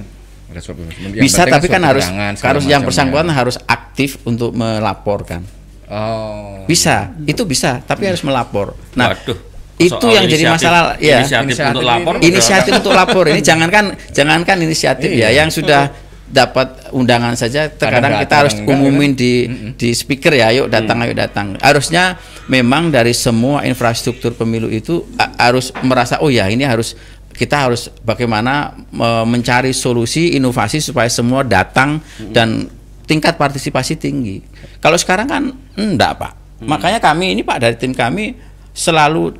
Ada 0.48 0.60
surat 0.62 0.80
yang 0.96 1.12
bisa 1.12 1.42
tapi 1.44 1.66
kan 1.66 1.82
harus 1.82 2.06
harus 2.40 2.64
yang 2.64 2.80
bersangkutan 2.80 3.28
harus 3.28 3.58
aktif 3.62 4.16
untuk 4.24 4.54
melaporkan 4.54 5.42
Oh. 5.84 6.64
bisa 6.64 7.16
itu 7.24 7.42
bisa 7.42 7.80
tapi 7.80 8.04
harus 8.04 8.20
melapor 8.20 8.76
nah 8.92 9.08
Waduh. 9.08 9.40
itu 9.74 9.96
Soal 9.98 10.14
yang 10.14 10.24
jadi 10.26 10.44
masalah 10.46 10.82
ya 10.96 11.20
inisiatif, 11.20 11.48
Inisiatif 11.48 11.64
untuk 11.70 11.80
ini- 11.80 11.88
lapor 11.88 12.12
inisiatif 12.20 12.72
untuk 12.76 12.92
lapor 12.92 13.24
ini 13.26 13.40
jangankan 13.40 13.84
jangankan 14.08 14.56
inisiatif 14.60 15.08
ya 15.08 15.28
Iya. 15.28 15.40
yang 15.40 15.48
sudah 15.48 15.88
dapat 16.28 16.92
undangan 16.92 17.32
saja 17.32 17.72
terkadang 17.72 18.12
Kadang 18.12 18.22
kita 18.24 18.34
harus 18.36 18.54
umumin 18.60 19.16
di 19.16 19.32
di 19.74 19.96
speaker 19.96 20.36
ya 20.36 20.52
ayo 20.52 20.68
datang 20.68 21.00
ayo 21.00 21.16
datang. 21.16 21.56
Harusnya 21.58 22.20
memang 22.46 22.92
dari 22.92 23.16
semua 23.16 23.64
infrastruktur 23.64 24.36
pemilu 24.36 24.68
itu 24.68 25.08
a- 25.16 25.48
harus 25.48 25.72
merasa 25.80 26.20
oh 26.20 26.28
ya 26.28 26.44
ini 26.52 26.68
harus 26.68 26.92
kita 27.32 27.70
harus 27.70 27.88
bagaimana 28.02 28.76
me- 28.90 29.24
mencari 29.24 29.72
solusi 29.72 30.36
inovasi 30.36 30.82
supaya 30.82 31.08
semua 31.08 31.46
datang 31.46 32.02
dan 32.28 32.68
tingkat 33.08 33.40
partisipasi 33.40 33.96
tinggi. 33.96 34.44
Kalau 34.84 35.00
sekarang 35.00 35.26
kan 35.26 35.42
enggak 35.74 36.12
pak. 36.18 36.32
Makanya 36.60 36.98
kami 37.00 37.32
ini 37.32 37.40
pak 37.40 37.56
dari 37.62 37.76
tim 37.78 37.94
kami 37.94 38.36
selalu 38.74 39.32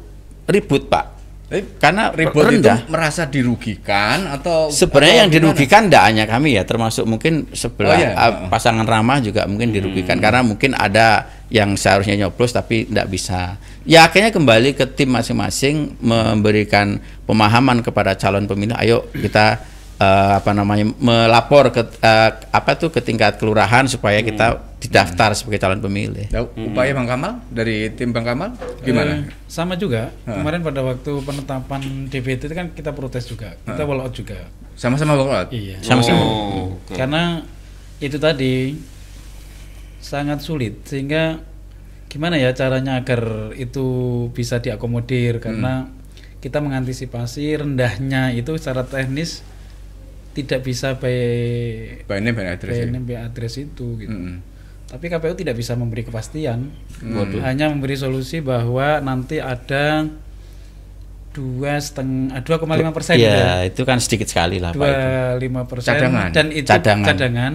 ribut 0.48 0.88
pak 0.88 1.17
karena 1.80 2.12
ribut 2.12 2.44
rendah 2.44 2.84
itu 2.84 2.92
merasa 2.92 3.24
dirugikan 3.24 4.28
atau 4.28 4.68
Sebenarnya 4.68 5.08
atau 5.08 5.20
yang 5.24 5.30
gimana? 5.32 5.36
dirugikan 5.48 5.82
tidak 5.88 6.04
hanya 6.04 6.24
kami 6.28 6.60
ya, 6.60 6.62
termasuk 6.68 7.08
mungkin 7.08 7.48
sebelah 7.56 7.96
Oh, 7.96 8.00
iya. 8.04 8.12
uh, 8.12 8.32
pasangan 8.52 8.84
ramah 8.84 9.24
juga 9.24 9.48
mungkin 9.48 9.72
dirugikan 9.72 10.20
karena 10.20 10.44
mungkin 10.44 10.76
ada 10.76 11.24
yang 11.48 11.72
seharusnya 11.80 12.20
nyoblos 12.20 12.52
tapi 12.52 12.84
tidak 12.84 13.08
bisa. 13.08 13.56
Ya 13.88 14.04
akhirnya 14.04 14.28
kembali 14.28 14.76
ke 14.76 14.84
tim 14.92 15.08
masing-masing 15.08 15.96
memberikan 16.04 17.00
pemahaman 17.24 17.80
kepada 17.80 18.12
calon 18.20 18.44
pemilih. 18.44 18.76
Ayo 18.76 19.08
kita 19.16 19.64
uh, 19.96 20.36
apa 20.44 20.52
namanya 20.52 20.92
melapor 21.00 21.72
ke 21.72 21.80
uh, 22.04 22.30
apa 22.52 22.76
tuh 22.76 22.92
ke 22.92 23.00
tingkat 23.00 23.40
kelurahan 23.40 23.88
supaya 23.88 24.20
kita 24.20 24.67
didaftar 24.78 25.34
sebagai 25.34 25.58
calon 25.58 25.82
pemilih. 25.82 26.30
Ya, 26.30 26.46
upaya 26.46 26.94
Bang 26.94 27.10
Kamal 27.10 27.42
dari 27.50 27.90
tim 27.98 28.14
Bang 28.14 28.22
Kamal 28.22 28.54
gimana? 28.86 29.26
Eh, 29.26 29.34
sama 29.50 29.74
juga. 29.74 30.14
Kemarin 30.22 30.62
pada 30.62 30.86
waktu 30.86 31.12
penetapan 31.26 32.06
DPT 32.06 32.46
itu 32.46 32.54
kan 32.54 32.70
kita 32.70 32.94
protes 32.94 33.26
juga. 33.26 33.58
Kita 33.66 33.82
walk 33.82 34.06
out 34.06 34.14
juga. 34.14 34.38
Sama-sama 34.78 35.18
Kamal? 35.18 35.50
Iya. 35.50 35.82
Sama-sama. 35.82 36.22
Oh, 36.22 36.78
oke. 36.78 36.94
Karena 36.94 37.42
itu 37.98 38.16
tadi 38.22 38.78
sangat 39.98 40.38
sulit 40.46 40.86
sehingga 40.86 41.42
gimana 42.06 42.38
ya 42.38 42.54
caranya 42.54 43.02
agar 43.02 43.52
itu 43.58 43.86
bisa 44.32 44.62
diakomodir 44.62 45.42
karena 45.42 45.90
kita 46.38 46.62
mengantisipasi 46.62 47.58
rendahnya 47.58 48.30
itu 48.30 48.54
secara 48.56 48.86
teknis 48.86 49.42
tidak 50.38 50.62
bisa 50.62 50.94
by 51.02 51.18
By 52.06 52.22
name 52.22 52.38
and 52.38 52.54
address 52.54 52.78
by 52.78 52.86
name, 52.94 53.04
by 53.04 53.18
address 53.18 53.58
itu 53.58 53.98
gitu. 53.98 54.14
Mm-mm. 54.14 54.38
Tapi 54.88 55.04
KPU 55.12 55.36
tidak 55.36 55.54
bisa 55.60 55.76
memberi 55.76 56.00
kepastian. 56.00 56.72
Waduh. 57.04 57.44
Hanya 57.44 57.68
memberi 57.68 57.92
solusi 57.92 58.40
bahwa 58.40 59.04
nanti 59.04 59.36
ada 59.36 60.08
dua 61.36 61.76
setengah 61.76 62.40
dua 62.40 62.56
koma 62.56 62.74
lima 62.74 62.90
persen 62.90 63.20
gitu 63.20 63.28
ya. 63.28 63.68
Itu 63.68 63.84
kan 63.84 64.00
sedikit 64.00 64.32
sekali 64.32 64.58
lah 64.58 64.72
Pak. 64.72 64.80
dua 64.80 64.88
itu. 64.88 65.44
lima 65.44 65.62
persen 65.68 65.92
Cadangan. 65.92 66.28
dan 66.32 66.46
itu 66.50 66.68
Cadangan. 66.68 67.06
cadangan, 67.06 67.54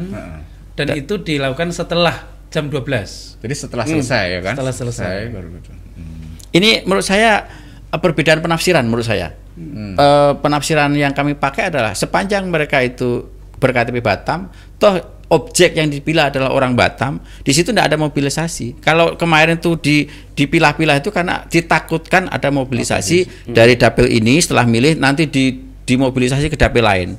dan 0.78 0.88
itu 0.94 1.14
dilakukan 1.22 1.70
setelah 1.74 2.16
jam 2.54 2.70
12 2.70 3.42
Jadi 3.42 3.54
setelah 3.58 3.86
selesai 3.90 4.26
ya 4.30 4.40
kan? 4.46 4.54
Setelah 4.54 4.74
selesai. 4.78 5.14
baru 5.34 5.48
gitu. 5.58 5.70
Hmm. 5.74 6.38
Ini 6.54 6.86
menurut 6.86 7.02
saya 7.02 7.50
eh, 7.90 8.00
perbedaan 8.00 8.46
penafsiran 8.46 8.86
menurut 8.86 9.10
saya. 9.10 9.34
Hmm. 9.58 9.98
Eh, 9.98 10.34
penafsiran 10.38 10.94
yang 10.94 11.18
kami 11.18 11.34
pakai 11.34 11.74
adalah 11.74 11.98
sepanjang 11.98 12.46
mereka 12.46 12.78
itu 12.86 13.26
berKTP 13.58 14.06
Batam, 14.06 14.54
toh 14.78 15.13
objek 15.34 15.74
yang 15.74 15.90
dipilih 15.90 16.30
adalah 16.30 16.50
orang 16.50 16.72
Batam, 16.72 17.18
di 17.42 17.50
situ 17.50 17.74
tidak 17.74 17.90
ada 17.90 17.98
mobilisasi. 17.98 18.78
Kalau 18.78 19.18
kemarin 19.18 19.58
tuh 19.58 19.76
di 19.76 20.06
dipilah-pilah 20.32 20.98
itu 20.98 21.10
karena 21.10 21.42
ditakutkan 21.44 22.30
ada 22.30 22.48
mobilisasi 22.48 23.50
dari 23.50 23.74
dapil 23.74 24.06
ini 24.08 24.38
setelah 24.38 24.64
milih 24.64 24.96
nanti 24.96 25.26
di 25.26 25.58
dimobilisasi 25.84 26.48
ke 26.48 26.56
dapil 26.56 26.82
lain. 26.82 27.10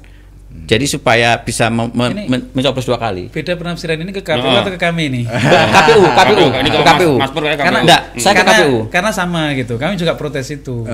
Jadi 0.54 0.87
supaya 0.87 1.35
bisa 1.37 1.66
me- 1.66 1.90
me- 1.90 2.14
Ini- 2.14 2.26
men- 2.26 2.47
mencoblos 2.52 2.87
dua 2.87 2.97
kali. 2.97 3.26
beda 3.26 3.52
penafsiran 3.52 3.99
ini 3.99 4.09
ke 4.11 4.23
KPU 4.23 4.47
Oh. 4.47 4.56
atau 4.56 4.71
ke 4.71 4.78
kami 4.78 5.11
nih 5.11 5.25
KPU, 5.26 6.02
KPU, 6.06 6.47
Ini 6.49 6.68
ke 6.73 6.78
kalau 6.78 6.88
KPU. 6.88 7.12
Mas, 7.12 7.28
Mas 7.28 7.30
karena 7.35 7.59
KPU. 7.59 7.83
Enggak, 7.83 8.02
saya 8.16 8.33
ke 8.33 8.38
karena, 8.38 8.54
KPU. 8.56 8.75
karena 8.88 9.11
sama 9.11 9.42
gitu 9.52 9.75
kami 9.76 9.94
juga 9.94 10.14
protes 10.14 10.47
itu 10.49 10.87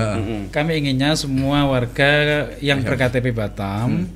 kami 0.49 0.71
inginnya 0.75 1.13
semua 1.13 1.63
warga 1.63 2.11
yang 2.59 2.81
berKTP 2.81 3.31
Batam 3.31 4.09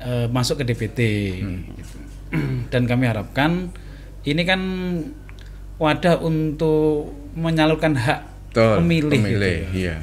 eh, 0.00 0.26
masuk 0.26 0.58
ke 0.58 0.64
DPT 0.66 0.98
gitu. 1.38 1.96
dan 2.72 2.82
kami 2.84 3.04
harapkan 3.04 3.68
ini 4.22 4.42
kan 4.42 4.60
wadah 5.76 6.18
untuk 6.18 7.06
menyalurkan 7.34 7.94
hak 7.94 8.20
Betul, 8.48 8.76
pemilih, 8.78 9.10
pemilih, 9.12 9.58
gitu. 9.66 9.78
iya. 9.80 9.96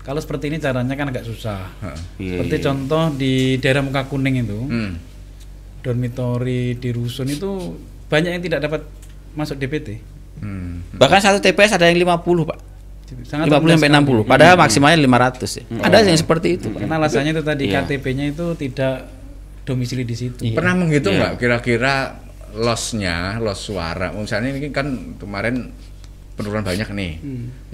kalau 0.00 0.18
seperti 0.18 0.48
ini 0.48 0.56
caranya 0.56 0.94
kan 0.94 1.06
agak 1.06 1.22
susah 1.22 1.66
Iya, 2.16 2.38
seperti 2.38 2.56
iya. 2.56 2.64
contoh 2.64 3.04
di 3.12 3.32
daerah 3.56 3.80
Muka 3.80 4.06
Kuning 4.06 4.36
itu 4.40 4.58
Hmm. 4.62 4.92
dormitori 5.80 6.74
di 6.74 6.90
rusun 6.90 7.26
itu 7.26 7.74
banyak 8.06 8.30
yang 8.32 8.42
tidak 8.42 8.60
dapat 8.62 8.80
masuk 9.32 9.56
DPT 9.56 10.14
Hmm. 10.36 10.84
Bahkan 10.92 11.16
satu 11.18 11.40
TPS 11.40 11.72
ada 11.72 11.88
yang 11.88 11.96
50, 11.96 12.20
Pak. 12.44 12.60
sangat 13.24 13.48
50 13.48 13.72
sampai 13.72 13.88
rendah 13.88 14.02
60. 14.04 14.20
sekali. 14.20 14.28
Padahal 14.28 14.54
maksimalnya 14.58 14.98
500 15.00 15.48
ya. 15.48 15.64
Ada 15.80 15.96
yang 16.04 16.20
seperti 16.20 16.48
itu, 16.52 16.66
Pak. 16.68 16.78
Karena 16.84 16.94
alasannya 17.00 17.32
itu 17.32 17.40
tadi 17.40 17.64
Iya. 17.64 17.80
KTP-nya 17.80 18.24
itu 18.28 18.46
tidak 18.52 18.94
domisili 19.66 20.06
di 20.06 20.14
situ. 20.14 20.40
Pernah 20.54 20.78
menghitung 20.78 21.18
Iya. 21.18 21.20
nggak 21.20 21.34
kira-kira 21.42 21.94
lossnya, 22.54 23.36
loss 23.42 23.66
suara? 23.66 24.14
Misalnya 24.14 24.54
ini 24.54 24.70
kan 24.70 25.18
kemarin 25.18 25.74
penurunan 26.38 26.62
banyak 26.62 26.88
nih, 26.94 27.12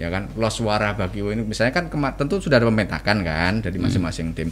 ya 0.01 0.09
kan? 0.09 0.33
Loss 0.35 0.59
suara 0.59 0.97
bagi 0.97 1.21
ini, 1.21 1.45
misalnya 1.45 1.77
kan 1.77 1.93
kema- 1.93 2.17
tentu 2.17 2.41
sudah 2.41 2.57
ada 2.57 2.67
memetakan 2.67 3.21
kan 3.21 3.61
dari 3.61 3.77
masing-masing 3.77 4.33
tim. 4.33 4.49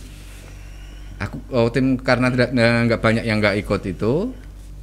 Aku 1.21 1.37
oh, 1.53 1.69
tim 1.73 1.97
karena 1.97 2.29
tidak 2.29 2.53
eh, 2.53 2.81
nggak 2.87 3.01
banyak 3.01 3.25
yang 3.25 3.41
nggak 3.41 3.57
ikut 3.61 3.83
itu, 3.89 4.33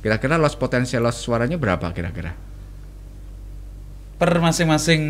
kira-kira 0.01 0.37
loss 0.37 0.57
potensial 0.57 1.05
loss 1.05 1.21
suaranya 1.21 1.55
berapa 1.55 1.93
kira-kira? 1.93 2.33
Per 4.17 4.31
masing-masing 4.41 5.01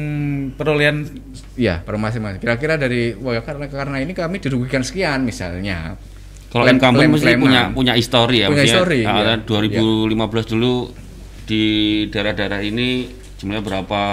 perolehan 0.59 1.07
Iya, 1.55 1.79
per 1.79 1.95
masing-masing. 1.95 2.43
Kira-kira 2.43 2.75
dari, 2.75 3.15
wah 3.15 3.39
karena 3.39 3.71
karena 3.71 4.03
ini 4.03 4.11
kami 4.11 4.43
dirugikan 4.43 4.83
sekian 4.83 5.23
misalnya. 5.23 5.95
Kalau 6.47 6.63
incumbent 6.63 7.11
mesti 7.11 7.35
punya 7.35 7.61
punya 7.75 7.93
histori 7.93 8.43
ya. 8.43 8.47
Punya 8.47 8.63
maksudnya, 8.63 8.79
histori, 8.79 8.99
iya. 9.03 9.35
2015 9.43 10.53
dulu 10.55 10.73
di 11.47 11.63
daerah-daerah 12.11 12.59
ini 12.63 13.07
jumlahnya 13.39 13.63
berapa? 13.63 14.03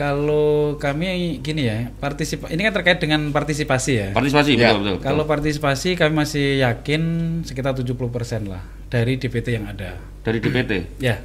kalau 0.00 0.80
kami 0.80 1.36
gini 1.44 1.68
ya, 1.68 1.92
partisipa 2.00 2.48
ini 2.48 2.64
kan 2.64 2.72
terkait 2.72 3.04
dengan 3.04 3.28
partisipasi 3.36 3.92
ya. 3.92 4.08
Partisipasi 4.16 4.56
Iya. 4.56 4.72
betul 4.72 4.80
betul. 4.80 4.94
betul. 4.96 5.04
Kalau 5.04 5.24
partisipasi 5.28 5.88
kami 5.92 6.24
masih 6.24 6.64
yakin 6.64 7.02
sekitar 7.44 7.76
70% 7.76 8.48
lah 8.48 8.64
dari 8.88 9.20
DPT 9.20 9.60
yang 9.60 9.68
ada. 9.68 10.00
dari 10.24 10.40
DPT 10.40 10.72
Ya. 11.12 11.20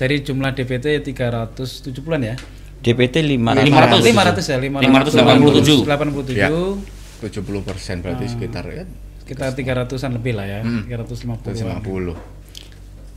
Jadi 0.00 0.24
jumlah 0.24 0.56
DPT 0.56 1.04
370-an 1.04 2.20
ya. 2.24 2.34
DPT 2.80 3.20
500. 3.20 3.60
500. 3.60 4.00
500 4.08 4.48
ya, 4.48 4.58
587. 4.72 5.84
587. 5.84 6.32
Ya. 6.32 6.48
70 6.48 7.60
persen 7.60 8.00
berarti 8.00 8.24
sekitar 8.24 8.64
ya 8.72 8.84
Sekitar 9.24 9.52
300-an 9.52 10.12
lebih 10.14 10.32
lah 10.32 10.44
ya, 10.44 10.60
Hmm. 10.60 10.84
350. 10.84 11.56
150. 11.56 12.12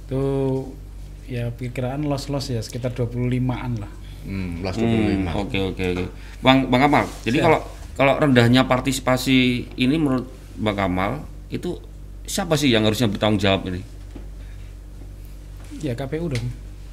Itu 0.08 0.24
ya 1.28 1.52
perkiraan 1.52 2.02
loss-loss 2.02 2.48
ya 2.48 2.60
sekitar 2.60 2.92
25-an 2.92 3.74
lah. 3.78 3.92
Hmm, 4.24 4.60
loss 4.60 4.76
Hmm, 4.76 5.28
25. 5.28 5.32
Oke 5.38 5.58
oke 5.62 5.84
oke. 5.94 6.06
Bang 6.40 6.68
Bang 6.68 6.82
Kamal. 6.82 7.04
Jadi 7.22 7.38
kalau 7.38 7.60
kalau 7.94 8.16
rendahnya 8.16 8.64
partisipasi 8.64 9.38
ini 9.74 9.96
menurut 9.96 10.28
Bang 10.56 10.76
Kamal 10.76 11.22
itu 11.48 11.76
siapa 12.24 12.56
sih 12.56 12.68
yang 12.68 12.84
harusnya 12.84 13.08
bertanggung 13.08 13.38
jawab 13.38 13.68
ini? 13.68 13.84
Ya 15.78 15.94
KPU 15.94 16.28
dong. 16.28 16.48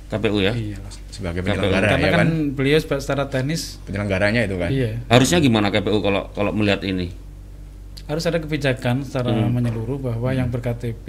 KPU 0.07 0.39
ya. 0.39 0.53
Iya. 0.53 0.79
Sebagai 1.09 1.41
KPU. 1.41 1.55
penyelenggara 1.55 1.87
Karena 1.89 2.03
ya 2.03 2.11
kan 2.13 2.21
kan. 2.21 2.31
beliau 2.53 2.79
secara 2.79 3.25
teknis 3.27 3.79
Penyelenggaranya 3.83 4.43
itu 4.43 4.57
kan. 4.57 4.69
iya 4.69 4.99
Harusnya 5.07 5.39
gimana 5.39 5.71
KPU 5.71 5.99
kalau 6.01 6.29
kalau 6.31 6.51
melihat 6.51 6.83
ini? 6.83 7.15
Harus 8.05 8.25
ada 8.25 8.37
kebijakan 8.37 9.01
secara 9.01 9.33
menyeluruh 9.33 9.97
bahwa 9.99 10.29
yang 10.31 10.49
berKTP 10.49 11.07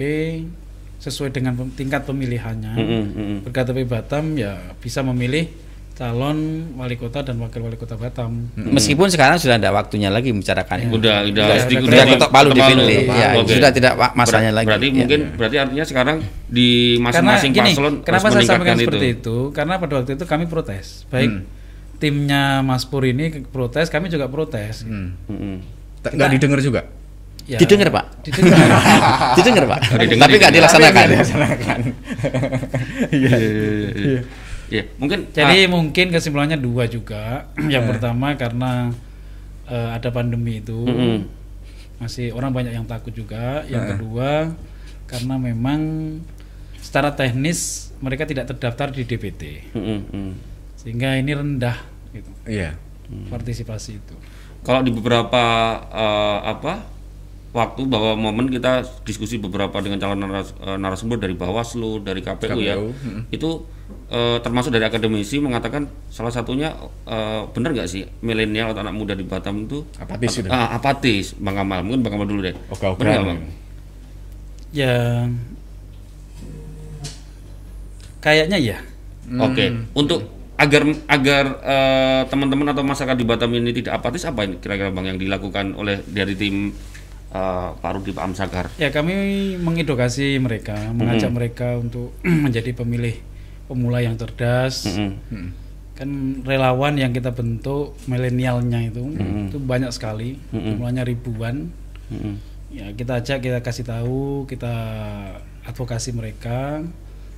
sesuai 0.96 1.28
dengan 1.28 1.52
pem- 1.54 1.72
tingkat 1.74 2.02
pemilihannya. 2.02 2.72
Mm-mm, 2.72 3.02
mm-mm. 3.06 3.38
Berktp 3.44 3.84
Batam 3.84 4.32
ya 4.34 4.56
bisa 4.76 5.04
memilih 5.04 5.44
calon 5.92 6.36
wali 6.76 6.92
kota 6.94 7.20
dan 7.20 7.36
wakil 7.36 7.60
wali 7.62 7.76
kota 7.76 7.96
Batam. 7.96 8.52
Meskipun 8.52 9.08
sekarang 9.08 9.36
sudah 9.36 9.56
tidak 9.56 9.72
waktunya 9.72 10.08
lagi 10.08 10.28
membicarakan 10.28 10.76
itu. 10.82 10.92
Udah 10.94 11.24
udah 11.24 11.44
Sudah, 11.56 11.56
sudah 11.62 11.80
udah 11.82 12.04
ketok 12.06 12.30
palu 12.30 12.48
dipilih. 12.50 13.00
Ya, 13.08 13.28
Oke. 13.34 13.52
sudah 13.56 13.70
tidak 13.72 13.92
Ber- 13.96 14.12
lagi. 14.52 14.66
Berarti 14.66 14.86
Ya. 14.86 14.92
mungkin 14.94 15.20
berarti 15.36 15.56
artinya 15.58 15.84
sekarang 15.84 16.16
di 16.46 16.68
masing-masing 16.98 17.52
paslon 17.52 17.94
kenapa 18.00 18.24
harus 18.26 18.34
saya 18.34 18.44
sampaikan 18.46 18.76
meningkatkan 18.76 18.76
seperti 18.82 19.06
itu? 19.14 19.36
Karena 19.52 19.74
pada 19.76 19.92
waktu 19.96 20.10
itu 20.12 20.24
kami 20.24 20.44
protes. 20.46 21.04
Baik 21.08 21.28
Hmm. 21.28 21.42
timnya 21.96 22.60
Mas 22.60 22.84
Pur 22.84 23.04
ini 23.04 23.24
protes, 23.46 23.88
kami 23.88 24.08
juga 24.08 24.28
protes. 24.28 24.84
Hmm. 24.84 25.16
Mm-mm. 25.28 25.56
Tak- 26.06 26.14
Nggak 26.14 26.30
didengar 26.32 26.60
juga. 26.60 26.80
Ya, 27.46 27.62
Didengar, 27.62 27.94
Pak. 27.94 28.26
didengar. 28.26 28.58
Didengar, 29.38 29.64
Pak. 29.68 29.80
Didengar, 30.02 30.26
Tapi 30.26 30.34
nggak 30.36 30.52
dilaksanakan. 30.52 31.06
Dilaksanakan. 31.08 31.78
Iya 33.14 33.30
iya 33.38 33.90
iya. 33.94 34.20
Iya, 34.66 34.82
mungkin 34.98 35.30
Jadi 35.30 35.58
ah, 35.62 35.70
mungkin 35.70 36.06
kesimpulannya 36.10 36.58
dua 36.58 36.86
juga. 36.86 37.46
Yang 37.72 37.82
Eh. 37.82 37.88
pertama 37.88 38.34
karena 38.34 38.90
eh, 39.64 39.90
ada 39.94 40.10
pandemi 40.10 40.58
itu 40.58 40.74
Mm-mm. 40.80 41.22
masih 41.96 42.34
orang 42.34 42.50
banyak 42.50 42.74
yang 42.74 42.82
takut 42.84 43.14
juga. 43.14 43.62
Eh. 43.62 43.78
Yang 43.78 43.84
kedua 43.94 44.50
karena 45.06 45.34
memang 45.38 45.80
secara 46.76 47.14
teknis 47.14 47.90
mereka 47.96 48.26
tidak 48.26 48.46
terdaftar 48.48 48.90
di 48.90 49.02
DPT 49.02 49.70
mm. 49.70 50.30
sehingga 50.76 51.14
ini 51.14 51.30
rendah 51.30 51.78
gitu, 52.10 52.30
Iya. 52.42 52.74
partisipasi 53.30 53.90
itu. 53.96 54.14
Kalau 54.66 54.82
di 54.82 54.90
beberapa 54.90 55.42
eh, 55.94 56.38
apa 56.42 56.82
waktu 57.54 57.88
bahwa 57.88 58.18
momen 58.18 58.50
kita 58.50 58.82
diskusi 59.06 59.38
beberapa 59.38 59.78
dengan 59.78 60.02
calon 60.02 60.18
naras- 60.18 60.58
eh, 60.58 60.76
narasumber 60.76 61.22
dari 61.22 61.38
Bawaslu, 61.38 62.02
dari 62.02 62.20
KPU, 62.20 62.58
ya. 62.58 62.74
KPU, 62.74 62.90
mm. 62.92 63.20
Itu 63.30 63.64
eh, 64.10 64.42
termasuk 64.42 64.74
dari 64.74 64.84
akademisi 64.84 65.38
mengatakan 65.38 65.86
salah 66.10 66.34
satunya 66.34 66.74
eh, 67.06 67.42
benar 67.54 67.72
nggak 67.72 67.88
sih 67.88 68.04
milenial 68.26 68.74
atau 68.74 68.82
anak 68.82 68.92
muda 68.98 69.14
di 69.14 69.22
Batam 69.22 69.70
itu 69.70 69.86
Apatis 70.02 70.42
itu. 70.42 70.50
Ah, 70.50 70.74
apatis, 70.74 71.32
Bang 71.38 71.54
Kamal. 71.56 71.86
Mungkin 71.86 72.02
Bang 72.02 72.18
Kamal 72.18 72.26
dulu 72.26 72.42
deh. 72.44 72.54
Ogah-ogahan. 72.74 72.98
Benar 72.98 73.12
nggak, 73.14 73.24
Bang? 73.30 73.40
Ya 74.74 74.96
kayaknya 78.20 78.58
ya. 78.58 78.78
Oke, 79.38 79.70
untuk 79.94 80.35
agar 80.56 80.82
agar 81.06 81.44
eh, 81.60 82.22
teman-teman 82.32 82.72
atau 82.72 82.80
masyarakat 82.80 83.16
di 83.16 83.26
Batam 83.28 83.52
ini 83.52 83.76
tidak 83.76 84.00
apatis 84.00 84.24
apa 84.24 84.48
ini 84.48 84.56
kira-kira 84.56 84.88
Bang 84.88 85.04
yang 85.04 85.20
dilakukan 85.20 85.76
oleh 85.76 86.00
dari 86.08 86.32
tim 86.32 86.72
eh, 87.32 87.68
Pak 87.76 87.90
Rudi 87.92 88.16
Pak 88.16 88.24
Amsakar? 88.24 88.66
Ya 88.80 88.88
kami 88.88 89.56
mengedukasi 89.60 90.40
mereka, 90.40 90.76
mengajak 90.96 91.30
mereka 91.32 91.76
untuk 91.76 92.16
menjadi 92.44 92.72
pemilih 92.72 93.20
pemula 93.68 94.00
yang 94.00 94.16
cerdas. 94.16 94.88
Mm-mm. 94.88 95.12
Hmm. 95.28 95.50
Kan 95.96 96.10
relawan 96.44 97.00
yang 97.00 97.12
kita 97.12 97.32
bentuk 97.32 97.96
milenialnya 98.04 98.92
itu 98.92 99.16
itu 99.48 99.56
banyak 99.60 99.92
sekali, 99.92 100.40
jumlahnya 100.52 101.04
ribuan. 101.04 101.72
Mm-mm. 102.08 102.36
Ya 102.72 102.92
kita 102.92 103.24
ajak, 103.24 103.38
kita 103.44 103.58
kasih 103.64 103.84
tahu, 103.88 104.44
kita 104.44 104.72
advokasi 105.64 106.12
mereka 106.12 106.84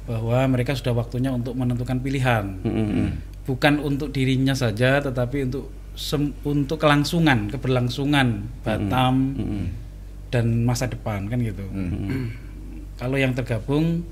bahwa 0.08 0.40
mereka 0.48 0.72
sudah 0.72 0.96
waktunya 0.96 1.28
untuk 1.28 1.52
menentukan 1.52 2.00
pilihan. 2.00 2.56
Mm-mm. 2.64 3.20
Bukan 3.44 3.84
untuk 3.84 4.08
dirinya 4.08 4.56
saja, 4.56 5.04
tetapi 5.04 5.52
untuk 5.52 5.68
sem- 5.92 6.32
untuk 6.48 6.80
kelangsungan, 6.80 7.52
keberlangsungan 7.52 8.48
Batam 8.64 9.36
Mm-mm. 9.36 9.64
dan 10.32 10.64
masa 10.64 10.88
depan 10.88 11.28
kan 11.28 11.36
gitu. 11.44 11.64
Kalau 12.96 13.20
yang 13.20 13.36
tergabung 13.36 14.08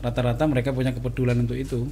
rata-rata 0.00 0.42
mereka 0.44 0.70
punya 0.70 0.90
kepedulian 0.90 1.38
untuk 1.38 1.54
itu. 1.54 1.84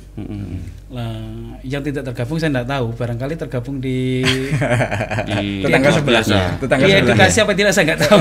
Lah, 0.88 1.20
yang 1.60 1.80
tidak 1.80 2.02
tergabung 2.02 2.36
saya 2.36 2.50
tidak 2.50 2.66
tahu. 2.66 2.86
Barangkali 2.90 3.34
tergabung 3.36 3.76
di 3.78 4.24
Di 5.28 5.60
Tetangga 5.60 5.90
sebelah. 5.90 6.22
biasa. 6.24 6.38
Tetangga 6.58 6.84
Iya, 6.84 6.96
sebelah. 6.96 7.12
edukasi 7.12 7.38
apa 7.38 7.52
tidak 7.52 7.72
saya 7.72 7.84
nggak 7.86 8.00
tahu. 8.02 8.18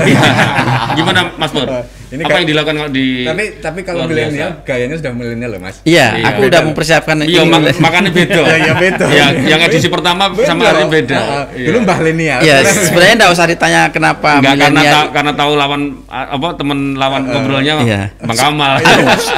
Gimana 0.98 1.20
Mas 1.34 1.50
Pur? 1.50 1.68
Ini 2.08 2.20
Apa 2.20 2.24
kayak- 2.26 2.38
yang 2.38 2.48
dilakukan 2.48 2.74
kalau 2.78 2.90
di 2.90 3.06
Tapi 3.22 3.44
tapi 3.60 3.80
kalau 3.82 4.04
milenial 4.04 4.50
gayanya 4.62 4.96
sudah 4.96 5.12
milenial 5.12 5.50
loh, 5.50 5.60
Mas. 5.60 5.76
Iya, 5.82 6.06
Iya. 6.14 6.24
aku 6.26 6.40
udah 6.46 6.60
mempersiapkan 6.62 7.16
Iya, 7.20 7.42
ini. 7.42 7.50
mak- 7.50 7.76
makanya 7.78 8.10
beda. 8.10 8.38
Iya, 8.48 8.56
iya, 8.58 8.72
beda. 8.74 9.06
Yang, 9.08 9.32
yang 9.46 9.60
edisi 9.62 9.88
pertama 9.88 10.22
sama 10.42 10.62
hari 10.66 10.84
beda. 10.86 11.16
Heeh. 11.16 11.44
Iya. 11.54 11.66
Dulu 11.68 11.78
Mbah 11.84 11.98
Lenial. 12.00 12.38
Ya, 12.40 12.56
sebenarnya 12.64 13.14
enggak 13.14 13.30
usah 13.30 13.44
ditanya 13.46 13.80
kenapa 13.88 14.28
Enggak 14.36 14.56
karena 14.58 14.80
ta- 14.84 15.08
karena 15.10 15.32
tahu 15.34 15.52
lawan 15.54 15.82
apa 16.08 16.48
teman 16.54 16.78
lawan 16.94 17.22
ngobrolnya 17.24 17.74
Iya. 17.82 18.02
Bang 18.20 18.36
Kamal. 18.38 18.72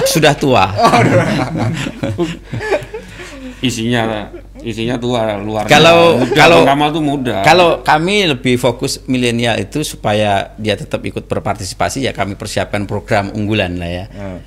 Sudah 0.05 0.33
tua. 0.41 0.65
isinya 3.61 4.33
isinya 4.61 4.97
tua 4.97 5.37
luar. 5.37 5.65
Kalau- 5.69 6.21
muda. 6.21 6.33
kalau- 6.37 6.65
Kamal 6.65 6.89
tuh 6.93 7.05
muda. 7.05 7.37
Kalau 7.45 7.69
kami 7.81 8.29
lebih 8.29 8.57
fokus 8.57 9.01
milenial 9.05 9.57
itu 9.57 9.85
supaya 9.85 10.53
dia 10.57 10.77
tetap 10.77 11.01
ikut 11.01 11.25
berpartisipasi 11.25 12.09
ya 12.09 12.13
kami 12.13 12.37
persiapkan 12.37 12.85
program 12.85 13.33
unggulan 13.33 13.77
lah 13.77 13.91
ya. 13.91 14.07
Hmm. 14.09 14.39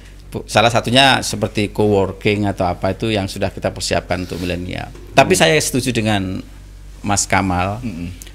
Salah 0.50 0.74
satunya 0.74 1.22
seperti 1.22 1.70
co-working 1.70 2.50
atau 2.50 2.66
apa 2.66 2.90
itu 2.90 3.14
yang 3.14 3.30
sudah 3.30 3.54
kita 3.54 3.70
persiapkan 3.70 4.26
untuk 4.26 4.42
milenial. 4.42 4.90
Tapi 5.14 5.38
saya 5.38 5.54
setuju 5.62 5.94
dengan 5.94 6.42
Mas 7.06 7.30
Kamal 7.30 7.78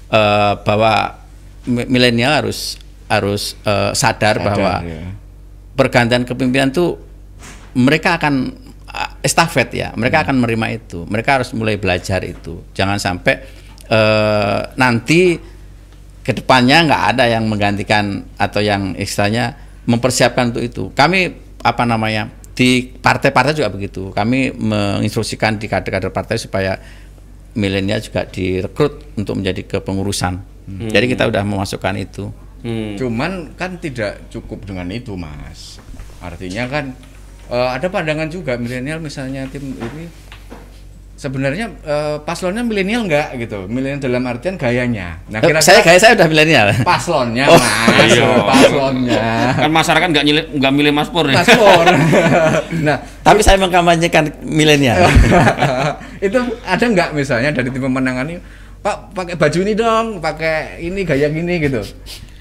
eh, 0.07 0.53
bahwa 0.63 1.19
mi- 1.67 1.87
milenial 1.91 2.39
harus 2.39 2.79
harus 3.11 3.59
eh, 3.67 3.91
sadar, 3.91 4.39
Sadar, 4.39 4.47
bahwa 4.47 4.73
ya. 4.79 5.11
pergantian 5.75 6.23
kepemimpinan 6.23 6.71
itu 6.71 6.95
mereka 7.79 8.19
akan 8.19 8.33
uh, 8.91 9.11
estafet 9.23 9.69
ya. 9.71 9.89
Mereka 9.95 10.27
akan 10.27 10.43
menerima 10.43 10.67
itu. 10.75 11.07
Mereka 11.07 11.39
harus 11.39 11.49
mulai 11.55 11.79
belajar 11.79 12.19
itu. 12.27 12.67
Jangan 12.75 12.99
sampai 12.99 13.35
eh, 13.89 14.61
nanti 14.75 15.39
ke 16.19 16.31
depannya 16.35 16.85
nggak 16.85 17.03
ada 17.15 17.25
yang 17.25 17.47
menggantikan 17.49 18.21
atau 18.37 18.61
yang 18.61 18.93
istilahnya 18.99 19.55
mempersiapkan 19.87 20.53
untuk 20.53 20.63
itu. 20.63 20.83
Kami 20.93 21.33
apa 21.59 21.83
namanya 21.87 22.29
di 22.53 22.85
partai-partai 22.85 23.55
juga 23.55 23.71
begitu. 23.71 24.11
Kami 24.13 24.53
menginstruksikan 24.53 25.57
di 25.57 25.65
kader-kader 25.65 26.13
partai 26.13 26.37
supaya 26.37 26.77
milenial 27.57 28.03
juga 28.03 28.29
direkrut 28.29 29.17
untuk 29.17 29.41
menjadi 29.41 29.79
kepengurusan. 29.79 30.59
Jadi 30.69 31.05
kita 31.09 31.25
udah 31.25 31.41
memasukkan 31.41 31.95
itu. 31.97 32.29
Hmm. 32.61 32.93
Cuman 32.93 33.57
kan 33.57 33.81
tidak 33.81 34.29
cukup 34.29 34.69
dengan 34.69 34.85
itu, 34.93 35.17
Mas. 35.17 35.81
Artinya 36.21 36.69
kan 36.69 36.93
eh, 37.49 37.69
ada 37.75 37.87
pandangan 37.89 38.29
juga 38.29 38.55
milenial 38.55 38.97
misalnya 38.99 39.45
tim 39.49 39.73
ini 39.73 40.05
sebenarnya 41.19 41.67
eh, 41.83 42.17
paslonnya 42.23 42.63
milenial 42.63 43.03
enggak 43.03 43.35
gitu. 43.35 43.67
Milenial 43.67 43.99
dalam 43.99 44.23
artian 44.23 44.55
gayanya. 44.55 45.19
Nah, 45.27 45.43
Eh, 45.43 45.51
kira-kira 45.51 45.59
saya 45.59 45.79
gaya 45.83 45.99
saya 45.99 46.15
udah 46.15 46.27
milenial 46.31 46.67
paslonnya, 46.87 47.43
Oh, 47.51 47.59
Mas. 47.59 48.07
iya. 48.15 48.27
Paslonnya. 48.39 49.27
Kan 49.59 49.71
masyarakat 49.75 50.07
nggak 50.15 50.25
nyilih 50.25 50.43
nggak 50.55 50.73
milih 50.73 50.91
Mas 50.95 51.09
Pur 51.11 51.27
ya. 51.27 51.43
Paslon. 51.43 51.87
nah, 52.87 52.97
Tapi 53.19 53.43
saya 53.43 53.59
mengkampanyekan 53.59 54.31
milenial. 54.47 54.95
itu 56.27 56.39
ada 56.63 56.85
nggak 56.87 57.09
misalnya 57.11 57.51
dari 57.51 57.67
tim 57.67 57.83
pemenangan 57.83 58.23
ini 58.27 58.39
Pak 58.79 59.11
pakai 59.11 59.35
baju 59.35 59.59
ini 59.59 59.73
dong, 59.75 60.05
pakai 60.23 60.79
ini 60.79 61.03
gaya 61.03 61.27
gini 61.27 61.59
gitu. 61.59 61.83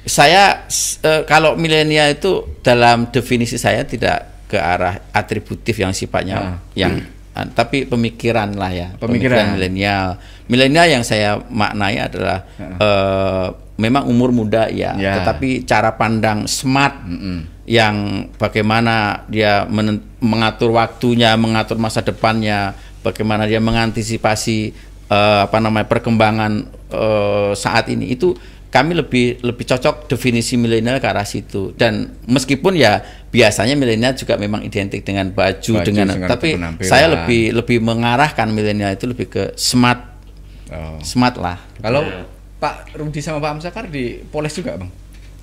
saya 0.07 0.63
eh, 1.03 1.27
kalau 1.27 1.59
milenial 1.59 2.15
itu 2.15 2.63
dalam 2.63 3.11
definisi 3.11 3.59
saya 3.59 3.83
tidak 3.83 4.38
ke 4.49 4.57
arah 4.57 5.05
atributif 5.13 5.77
yang 5.77 5.93
sifatnya 5.93 6.37
Ah. 6.37 6.57
yang 6.73 7.05
ah, 7.37 7.45
tapi 7.47 7.85
pemikiran 7.85 8.57
lah 8.57 8.73
ya. 8.73 8.89
Pemikiran. 8.97 9.55
milenial. 9.55 10.17
Milenial 10.49 10.89
yang 10.91 11.05
saya 11.05 11.37
maknai 11.47 12.01
adalah 12.01 12.49
eh, 12.59 13.47
memang 13.79 14.09
umur 14.09 14.35
muda 14.35 14.67
ya, 14.67 14.97
Ya. 14.99 15.23
tetapi 15.23 15.63
cara 15.63 15.95
pandang 15.95 16.51
smart 16.51 16.99
Mm-mm. 17.07 17.47
yang 17.63 17.95
bagaimana 18.35 19.23
dia 19.31 19.69
mengatur 20.19 20.75
waktunya, 20.75 21.37
mengatur 21.39 21.79
masa 21.79 22.03
depannya, 22.03 22.75
bagaimana 23.05 23.47
dia 23.47 23.63
mengantisipasi 23.63 24.59
eh, 25.07 25.41
apa 25.45 25.63
namanya 25.63 25.87
perkembangan 25.87 26.53
eh, 26.91 27.53
saat 27.55 27.87
ini 27.89 28.11
itu 28.11 28.35
kami 28.69 28.93
lebih 28.93 29.41
lebih 29.41 29.65
cocok 29.65 30.07
definisi 30.07 30.61
milenial 30.61 31.01
ke 31.01 31.09
arah 31.09 31.25
situ 31.25 31.73
dan 31.73 32.13
meskipun 32.29 32.77
ya 32.77 33.01
biasanya 33.29 33.73
milenial 33.75 34.13
juga 34.13 34.37
memang 34.37 34.61
identik 34.61 35.01
dengan 35.01 35.33
baju, 35.33 35.73
Baju 35.81 35.85
dengan 35.85 36.07
dengan 36.13 36.29
tapi 36.29 36.57
saya 36.81 37.09
lebih 37.09 37.57
lebih 37.57 37.81
mengarahkan 37.81 38.49
milenial 38.49 38.93
itu 38.93 39.09
lebih 39.09 39.27
ke 39.29 39.45
smart 39.57 40.21
Oh. 40.69 41.01
smart 41.01 41.41
lah 41.41 41.57
Kalau 41.81 42.05
Pak 42.61 42.93
Rudi 42.93 43.25
sama 43.25 43.41
Pak 43.41 43.57
Amsakar 43.57 43.89
di 43.89 44.21
Poles 44.21 44.53
juga, 44.53 44.77
Bang. 44.77 44.93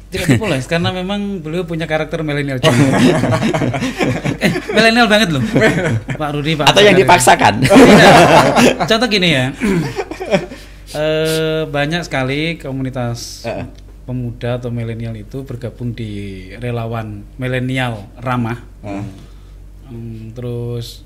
Tidak 0.06 0.38
dipoles 0.38 0.70
karena 0.70 0.94
memang 0.94 1.42
beliau 1.42 1.66
punya 1.66 1.90
karakter 1.90 2.22
milenial 2.22 2.62
juga. 2.62 2.78
eh, 4.38 4.52
milenial 4.70 5.10
banget 5.10 5.34
loh. 5.34 5.42
Pak 6.22 6.30
Rudi, 6.30 6.54
Pak 6.54 6.70
atau 6.70 6.82
yang 6.86 6.94
Amsakar. 6.94 7.58
dipaksakan 7.58 7.66
Tidak. 7.66 8.86
Contoh 8.86 9.08
gini 9.10 9.30
ya. 9.34 9.46
Eh, 10.96 11.64
banyak 11.68 12.02
sekali 12.02 12.56
komunitas 12.56 13.44
Eh. 13.44 13.68
pemuda 14.04 14.56
atau 14.56 14.70
milenial 14.70 15.14
itu 15.14 15.44
bergabung 15.44 15.92
di 15.92 16.12
relawan 16.56 17.26
milenial 17.36 18.06
ramah. 18.16 18.62
Hmm, 18.82 20.32
terus 20.32 21.04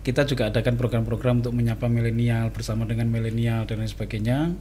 kita 0.00 0.22
juga 0.22 0.48
adakan 0.48 0.74
program-program 0.74 1.42
untuk 1.42 1.52
menyapa 1.52 1.86
milenial 1.86 2.48
bersama 2.48 2.86
dengan 2.86 3.06
milenial 3.06 3.66
dan 3.66 3.82
lain 3.82 3.90
sebagainya 3.90 4.54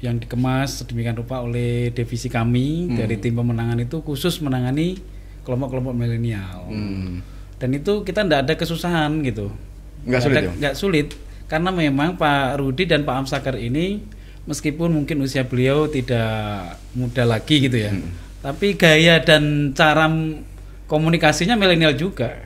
yang 0.00 0.16
dikemas 0.16 0.82
sedemikian 0.82 1.14
rupa 1.14 1.38
oleh 1.38 1.92
divisi 1.92 2.26
kami 2.26 2.90
dari 2.90 3.14
tim 3.16 3.36
pemenangan 3.36 3.78
itu 3.78 4.00
khusus 4.00 4.40
menangani 4.40 4.98
kelompok-kelompok 5.42 5.94
milenial. 5.94 6.66
Hmm. 6.66 7.22
Dan 7.56 7.70
itu 7.72 8.02
kita 8.02 8.24
tidak 8.24 8.40
ada 8.44 8.54
kesusahan 8.56 9.22
gitu. 9.22 9.52
Nggak 10.02 10.20
sulit 10.20 10.36
ada- 10.36 10.42
ya? 10.42 10.52
nggak 10.58 10.74
sulit 10.74 11.08
karena 11.50 11.74
memang 11.74 12.14
Pak 12.14 12.62
Rudi 12.62 12.86
dan 12.86 13.02
Pak 13.02 13.26
Amsakar 13.26 13.58
ini 13.58 13.98
meskipun 14.46 14.94
mungkin 14.94 15.18
usia 15.26 15.42
beliau 15.42 15.90
tidak 15.90 16.78
muda 16.94 17.26
lagi 17.26 17.66
gitu 17.66 17.74
ya. 17.74 17.90
Hmm. 17.90 18.06
Tapi 18.40 18.78
gaya 18.78 19.18
dan 19.18 19.74
cara 19.74 20.06
komunikasinya 20.86 21.58
milenial 21.58 21.98
juga. 21.98 22.38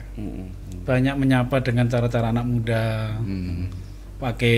Banyak 0.85 1.15
menyapa 1.21 1.61
dengan 1.61 1.85
cara-cara 1.85 2.33
anak 2.33 2.45
muda. 2.49 3.13
Hmm. 3.21 3.69
Pakai 4.17 4.57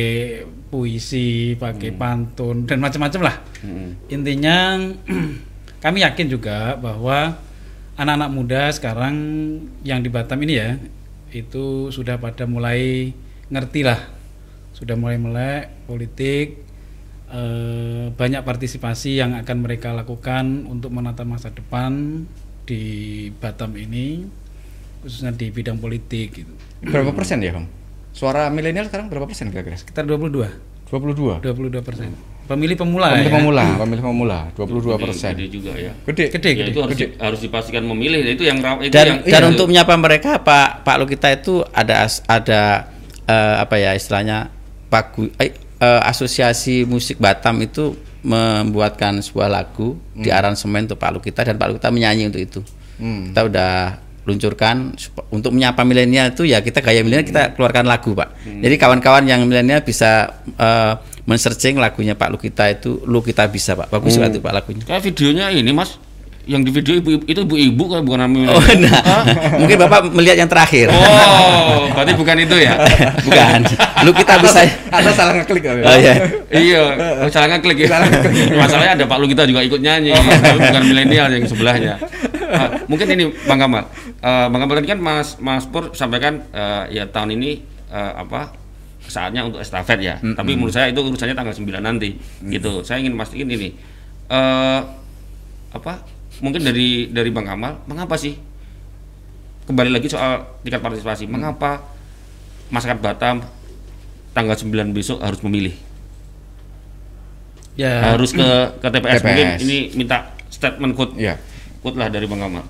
puisi, 0.71 1.59
pakai 1.59 1.91
pantun 1.91 2.63
dan 2.63 2.79
macam-macam 2.79 3.21
lah. 3.27 3.35
Hmm. 3.61 3.99
Intinya 4.07 4.79
kami 5.83 6.07
yakin 6.07 6.27
juga 6.31 6.79
bahwa 6.79 7.35
anak-anak 7.99 8.29
muda 8.31 8.61
sekarang 8.71 9.15
yang 9.83 9.99
di 9.99 10.07
Batam 10.07 10.39
ini 10.39 10.53
ya 10.55 10.79
itu 11.33 11.91
sudah 11.91 12.15
pada 12.21 12.47
mulai 12.47 13.11
ngerti 13.51 13.83
lah, 13.83 13.99
sudah 14.77 14.93
mulai 14.93 15.17
melek 15.17 15.63
politik, 15.85 16.61
eh, 17.27 18.13
banyak 18.13 18.41
partisipasi 18.41 19.17
yang 19.17 19.33
akan 19.35 19.57
mereka 19.59 19.91
lakukan 19.91 20.65
untuk 20.65 20.93
menata 20.93 21.25
masa 21.25 21.49
depan 21.49 22.23
di 22.63 22.83
Batam 23.33 23.73
ini, 23.73 24.21
khususnya 25.01 25.33
di 25.33 25.49
bidang 25.49 25.77
politik 25.77 26.27
gitu. 26.35 26.53
Berapa 26.83 27.09
persen 27.11 27.41
ya, 27.41 27.51
Bang? 27.51 27.65
Suara 28.13 28.49
milenial 28.49 28.85
sekarang 28.85 29.09
berapa 29.09 29.25
persen 29.25 29.49
kira-kira? 29.49 29.77
Sekitar 29.77 30.05
22, 30.05 30.49
22. 30.87 31.41
22 31.41 31.81
persen. 31.81 32.13
Pemilih 32.47 32.79
pemula 32.79 33.11
Pemilih 33.11 33.27
ya. 33.27 33.35
pemula, 33.35 33.63
pemilih 33.75 34.03
pemula, 34.05 34.39
22 34.55 34.95
Gede- 34.95 35.03
persen. 35.03 35.31
gede 35.35 35.47
juga 35.51 35.71
ya. 35.75 35.91
Gede. 36.07 36.31
Gede, 36.31 36.49
Ya, 36.49 36.55
gede. 36.55 36.71
itu 36.71 36.79
harus, 36.79 36.95
di- 36.95 37.13
harus 37.19 37.39
dipastikan 37.43 37.83
memilih 37.83 38.23
itu 38.23 38.47
yang 38.47 38.63
itu 38.79 38.87
dan 38.89 39.05
yang 39.05 39.19
dan 39.21 39.41
iya. 39.43 39.51
untuk 39.51 39.67
menyapa 39.67 39.93
mereka 39.99 40.39
Pak 40.39 40.87
Pak 40.87 40.95
Lukita 40.95 41.27
itu 41.27 41.59
ada 41.67 42.07
ada 42.23 42.87
eh, 43.27 43.55
apa 43.59 43.75
ya 43.75 43.91
istilahnya 43.91 44.47
pagu 44.87 45.29
eh, 45.37 45.53
eh, 45.79 46.01
asosiasi 46.03 46.87
musik 46.87 47.21
Batam 47.21 47.61
itu 47.63 47.95
membuatkan 48.25 49.21
sebuah 49.23 49.47
lagu 49.47 49.95
di 50.11 50.27
aransemen 50.33 50.89
untuk 50.89 50.99
Pak 50.99 51.11
Lukita 51.15 51.41
dan 51.47 51.55
Pak 51.55 51.67
Lukita 51.71 51.93
menyanyi 51.93 52.27
untuk 52.27 52.41
itu. 52.43 52.61
Hmm. 52.97 53.29
kita 53.29 53.45
udah 53.45 53.73
luncurkan 54.25 54.89
untuk 55.29 55.53
menyapa 55.53 55.85
milenial 55.85 56.33
itu 56.33 56.49
ya 56.49 56.65
kita 56.65 56.81
gaya 56.81 57.05
milenial 57.05 57.29
kita 57.29 57.53
keluarkan 57.53 57.85
lagu 57.85 58.17
Pak. 58.17 58.43
Jadi 58.43 58.75
kawan-kawan 58.75 59.23
yang 59.29 59.45
milenial 59.45 59.85
bisa 59.85 60.41
eh, 60.43 60.93
men-searching 61.29 61.79
lagunya 61.79 62.17
Pak 62.17 62.35
Lukita 62.35 62.67
itu 62.67 63.05
lu 63.07 63.23
kita 63.23 63.47
bisa 63.47 63.77
Pak. 63.77 63.87
Bagus 63.93 64.17
banget 64.19 64.39
itu 64.39 64.43
Pak 64.43 64.53
lagunya. 64.55 64.83
Kayak 64.83 65.03
videonya 65.13 65.45
ini 65.53 65.71
Mas 65.71 65.95
yang 66.47 66.63
di 66.63 66.71
video 66.71 66.95
ibu 66.97 67.19
itu 67.27 67.39
ibu-ibu 67.43 67.83
kan 67.91 68.01
bukan 68.07 68.23
namanya 68.23 68.55
Oh, 68.55 68.63
nah, 68.79 69.03
mungkin 69.59 69.75
Bapak 69.83 70.07
melihat 70.15 70.39
yang 70.39 70.47
terakhir. 70.47 70.87
Oh, 70.87 71.91
berarti 71.91 72.15
bukan 72.15 72.35
itu 72.39 72.55
ya? 72.55 72.79
Bukan. 73.19 73.59
Lu 74.07 74.11
kita 74.15 74.39
bisa 74.39 74.63
Atau 74.87 75.11
salah 75.11 75.35
ngeklik 75.35 75.63
kali. 75.67 75.83
Oh 75.83 75.95
iya. 75.99 76.15
iya, 76.49 76.81
salah 77.27 77.51
ngeklik 77.51 77.83
ya. 77.83 77.99
Masalahnya 78.55 78.95
ada 78.95 79.05
Pak 79.05 79.17
Lu 79.19 79.27
kita 79.27 79.43
juga 79.43 79.59
ikut 79.59 79.83
nyanyi, 79.83 80.15
Oh. 80.15 80.23
bukan 80.55 80.81
milenial 80.87 81.27
yang 81.29 81.43
sebelahnya. 81.43 81.99
Ah, 82.47 82.79
mungkin 82.87 83.11
ini 83.11 83.27
Bang 83.43 83.59
Kamal. 83.59 83.83
Eh, 84.23 84.45
Bang 84.47 84.59
Kamal 84.63 84.79
tadi 84.79 84.87
kan 84.87 84.99
Mas 85.03 85.35
Mas 85.43 85.67
Pur 85.67 85.91
sampaikan 85.91 86.47
eh, 86.55 86.95
ya 86.95 87.03
tahun 87.11 87.35
ini 87.35 87.59
eh, 87.91 88.11
apa 88.15 88.55
saatnya 89.03 89.43
untuk 89.43 89.59
estafet 89.59 89.99
ya. 89.99 90.15
Tapi 90.19 90.55
menurut 90.55 90.71
saya 90.71 90.87
itu 90.87 91.03
urusannya 91.03 91.35
tanggal 91.35 91.51
9 91.51 91.83
nanti. 91.83 92.15
Gitu. 92.39 92.87
Saya 92.87 93.03
ingin 93.03 93.19
mastiin 93.19 93.51
ini. 93.51 93.75
Eh 94.31 94.79
apa? 95.75 96.16
Mungkin 96.39 96.61
dari 96.61 97.09
dari 97.09 97.29
Bang 97.29 97.45
Kamal, 97.45 97.81
mengapa 97.85 98.13
sih 98.13 98.37
kembali 99.65 99.89
lagi 99.89 100.07
soal 100.07 100.45
tingkat 100.61 100.79
partisipasi. 100.79 101.25
Mengapa 101.25 101.81
masyarakat 102.69 102.99
Batam 102.99 103.41
tanggal 104.31 104.53
9 104.53 104.93
besok 104.93 105.19
harus 105.19 105.41
memilih? 105.41 105.73
Ya, 107.73 108.13
Harus 108.13 108.33
ke 108.33 108.47
ke 108.77 108.87
TPS. 108.87 109.21
Mungkin 109.21 109.47
TPS. 109.53 109.61
ini 109.61 109.77
minta 109.93 110.33
statement 110.49 110.93
quote 110.93 111.13
Iya. 111.15 111.37
quote 111.79 111.97
lah 111.97 112.09
dari 112.09 112.25
Bang 112.25 112.41
Kamal. 112.41 112.65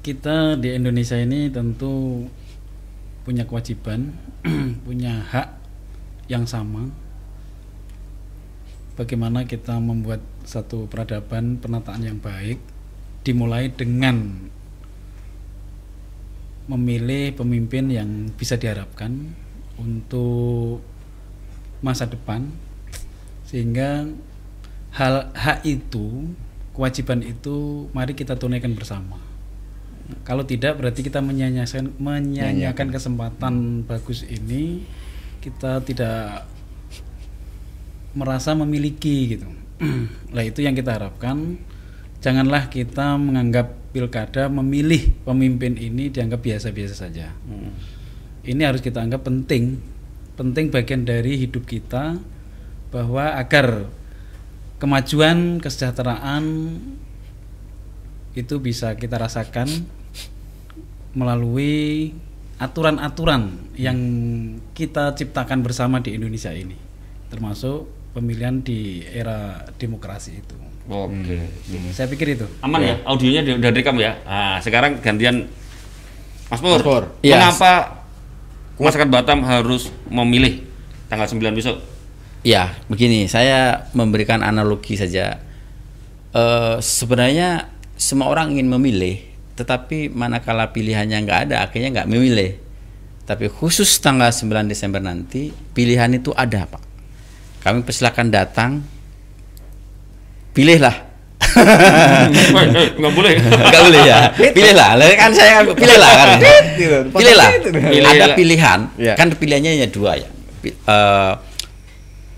kita 0.00 0.54
di 0.54 0.70
Indonesia 0.70 1.18
ini 1.18 1.50
tentu 1.50 2.22
punya 3.26 3.42
kewajiban, 3.42 4.14
punya 4.86 5.18
hak 5.26 5.58
yang 6.30 6.46
sama. 6.46 6.86
Bagaimana 8.96 9.44
kita 9.44 9.76
membuat 9.76 10.24
satu 10.48 10.88
peradaban 10.88 11.60
penataan 11.60 12.00
yang 12.00 12.16
baik, 12.16 12.56
dimulai 13.28 13.68
dengan 13.68 14.48
memilih 16.66 17.36
pemimpin 17.36 17.92
yang 17.92 18.32
bisa 18.34 18.56
diharapkan 18.56 19.36
untuk 19.76 20.80
masa 21.84 22.08
depan, 22.08 22.48
sehingga 23.44 24.08
hal 24.96 25.28
hak 25.36 25.60
itu, 25.68 26.32
kewajiban 26.72 27.20
itu, 27.20 27.86
mari 27.92 28.16
kita 28.16 28.34
tunaikan 28.34 28.72
bersama. 28.72 29.20
Kalau 30.24 30.46
tidak 30.46 30.78
berarti 30.78 31.02
kita 31.02 31.18
menyanyikan 31.18 31.90
menyanyikan 31.98 32.94
kesempatan 32.94 33.82
bagus 33.84 34.22
ini 34.22 34.86
kita 35.42 35.82
tidak 35.82 36.46
merasa 38.16 38.56
memiliki 38.56 39.36
gitu. 39.36 39.48
Lah 40.34 40.42
itu 40.42 40.64
yang 40.64 40.72
kita 40.72 40.96
harapkan. 40.96 41.60
Janganlah 42.24 42.72
kita 42.72 43.20
menganggap 43.20 43.92
pilkada 43.92 44.48
memilih 44.48 45.12
pemimpin 45.22 45.76
ini 45.76 46.08
dianggap 46.08 46.40
biasa-biasa 46.40 46.94
saja. 46.96 47.30
Ini 48.42 48.62
harus 48.64 48.80
kita 48.80 49.04
anggap 49.04 49.22
penting, 49.22 49.78
penting 50.34 50.72
bagian 50.72 51.04
dari 51.04 51.36
hidup 51.36 51.68
kita 51.68 52.18
bahwa 52.90 53.36
agar 53.36 53.88
kemajuan 54.80 55.60
kesejahteraan 55.60 56.44
itu 58.36 58.54
bisa 58.60 58.92
kita 58.96 59.16
rasakan 59.16 59.68
melalui 61.16 62.12
aturan-aturan 62.60 63.72
yang 63.80 63.98
kita 64.76 65.16
ciptakan 65.16 65.64
bersama 65.64 66.04
di 66.04 66.16
Indonesia 66.16 66.52
ini, 66.52 66.76
termasuk 67.32 67.95
pemilihan 68.16 68.64
di 68.64 69.04
era 69.04 69.68
demokrasi 69.76 70.40
itu. 70.40 70.56
Oke. 70.88 71.36
Saya 71.92 72.08
pikir 72.08 72.40
itu. 72.40 72.48
Aman 72.64 72.80
ya? 72.80 72.96
Audionya 73.04 73.44
udah 73.44 73.68
direkam 73.68 74.00
ya? 74.00 74.16
Nah, 74.24 74.56
sekarang 74.64 75.04
gantian 75.04 75.44
Mas 76.48 76.64
Pur. 76.64 76.80
Mas 76.80 76.86
Pur. 76.88 77.04
Iya. 77.20 77.36
Mengapa 77.44 78.00
masyarakat 78.80 79.10
Batam 79.12 79.44
harus 79.44 79.92
memilih 80.08 80.64
tanggal 81.12 81.28
9 81.28 81.52
besok? 81.52 81.76
Ya, 82.40 82.78
begini, 82.88 83.28
saya 83.28 83.90
memberikan 83.92 84.40
analogi 84.40 84.96
saja. 84.96 85.42
Eh, 86.30 86.76
sebenarnya 86.78 87.68
semua 87.98 88.30
orang 88.30 88.54
ingin 88.54 88.70
memilih, 88.70 89.18
tetapi 89.58 90.14
manakala 90.14 90.70
pilihannya 90.70 91.18
nggak 91.26 91.40
ada, 91.50 91.66
akhirnya 91.66 92.00
nggak 92.00 92.08
memilih. 92.08 92.62
Tapi 93.26 93.50
khusus 93.50 93.98
tanggal 93.98 94.30
9 94.30 94.70
Desember 94.70 95.02
nanti, 95.02 95.50
pilihan 95.74 96.14
itu 96.14 96.30
ada, 96.30 96.70
Pak. 96.70 96.85
Kami 97.66 97.82
persilakan 97.82 98.30
datang, 98.30 98.70
pilihlah. 100.54 101.02
Nggak 102.94 103.12
boleh. 103.12 103.32
Enggak 103.42 103.82
boleh 103.82 104.00
ya. 104.06 104.18
Pilihlah. 104.30 104.94
Lah 104.94 105.06
kan 105.18 105.30
saya 105.34 105.66
pilihlah 105.66 106.10
kan. 106.14 106.28
Pilihlah. 107.10 107.48
Pilih- 107.90 108.06
Ada 108.06 108.26
pilihan. 108.38 108.78
Ya. 108.94 109.14
Kan 109.18 109.34
pilihannya 109.34 109.70
hanya 109.74 109.88
dua 109.90 110.14
ya. 110.14 110.28
Eh, 110.62 111.32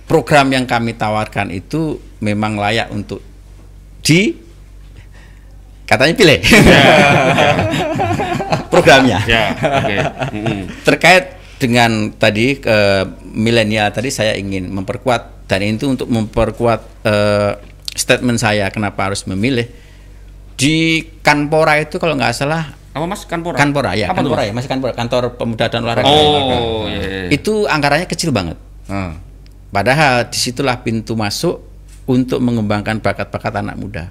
program 0.09 0.49
yang 0.49 0.64
kami 0.64 0.97
tawarkan 0.97 1.53
itu 1.53 2.01
memang 2.21 2.57
layak 2.57 2.88
untuk 2.88 3.21
di 4.01 4.33
katanya 5.85 6.17
pilih. 6.17 6.41
Programnya. 8.73 9.19
ya, 9.25 9.53
oke. 9.57 9.97
Mm-mm. 10.33 10.61
Terkait 10.85 11.38
dengan 11.59 11.90
tadi 12.12 12.55
eh, 12.57 13.05
milenial 13.25 13.90
tadi 13.90 14.09
saya 14.09 14.35
ingin 14.35 14.71
memperkuat 14.71 15.47
dan 15.47 15.61
itu 15.61 15.87
untuk 15.87 16.07
memperkuat 16.07 16.81
eh, 17.03 17.53
statement 17.92 18.38
saya 18.38 18.71
kenapa 18.71 19.05
harus 19.05 19.27
memilih 19.27 19.66
di 20.55 21.03
Kanpora 21.18 21.79
itu 21.79 21.99
kalau 21.99 22.14
nggak 22.14 22.33
salah 22.33 22.75
Apa 22.88 23.05
Mas 23.05 23.23
Kanpora? 23.23 23.55
Kanpora 23.55 23.94
ya 23.94 24.11
Apa 24.11 24.18
Kanpora 24.18 24.40
Mas? 24.40 24.47
ya 24.47 24.53
masih 24.55 24.68
Kanpora 24.68 24.92
kantor 24.92 25.23
pemuda 25.35 25.66
dan 25.66 25.83
olahraga 25.83 26.07
Oh, 26.07 26.87
iya. 26.87 27.27
iya. 27.27 27.29
itu 27.29 27.66
anggarannya 27.66 28.07
kecil 28.07 28.31
banget 28.31 28.59
Ah. 28.87 29.18
padahal 29.68 30.27
di 30.27 30.38
situlah 30.38 30.79
pintu 30.79 31.12
masuk 31.12 31.61
untuk 32.07 32.40
mengembangkan 32.40 32.99
bakat-bakat 32.99 33.53
anak 33.57 33.77
muda 33.77 34.05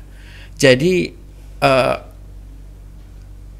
jadi 0.54 1.12
eh, 1.60 1.96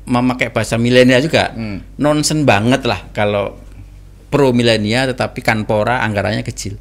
memakai 0.06 0.48
bahasa 0.48 0.76
milenial 0.76 1.20
juga 1.20 1.52
Hmm. 1.52 1.84
nonsen 1.96 2.44
banget 2.44 2.84
lah 2.84 3.04
kalau 3.12 3.60
pro 4.28 4.52
milenial 4.52 5.12
tetapi 5.12 5.40
Kanpora 5.40 6.02
anggarannya 6.02 6.42
kecil. 6.42 6.76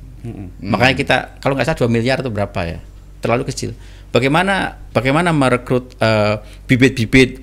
Makanya 0.58 0.94
kita 0.94 1.16
kalau 1.38 1.54
nggak 1.54 1.66
salah 1.66 1.80
2 1.86 1.86
miliar 1.88 2.18
atau 2.18 2.30
berapa 2.30 2.60
ya 2.62 2.78
terlalu 3.18 3.46
kecil. 3.46 3.74
Bagaimana 4.10 4.74
bagaimana 4.90 5.30
merekrut 5.30 5.94
eh, 5.96 6.34
bibit-bibit 6.64 7.42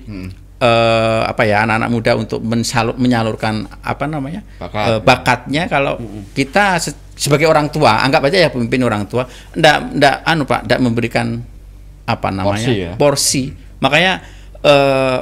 eh, 0.60 1.22
apa 1.24 1.42
ya 1.44 1.64
anak-anak 1.64 1.88
muda 1.88 2.12
untuk 2.14 2.40
mensalur- 2.40 2.96
menyalurkan 2.96 3.64
apa 3.80 4.04
namanya 4.04 4.44
Bakat. 4.58 4.84
eh, 4.84 4.98
bakatnya? 5.00 5.62
Kalau 5.66 5.96
kita 6.30 6.76
se- 6.78 6.96
sebagai 7.14 7.46
orang 7.46 7.70
tua 7.70 8.00
anggap 8.00 8.26
aja 8.26 8.38
ya 8.38 8.48
pemimpin 8.50 8.82
orang 8.82 9.06
tua 9.06 9.24
ndak 9.54 9.76
ndak 9.94 10.14
anu 10.24 10.44
Pak 10.44 10.66
ndak 10.66 10.80
memberikan 10.82 11.26
apa 12.04 12.28
namanya 12.28 12.58
Porsi 12.60 12.74
ya? 12.74 12.92
porsi. 12.98 13.42
makanya 13.80 14.12
eh, 14.60 15.18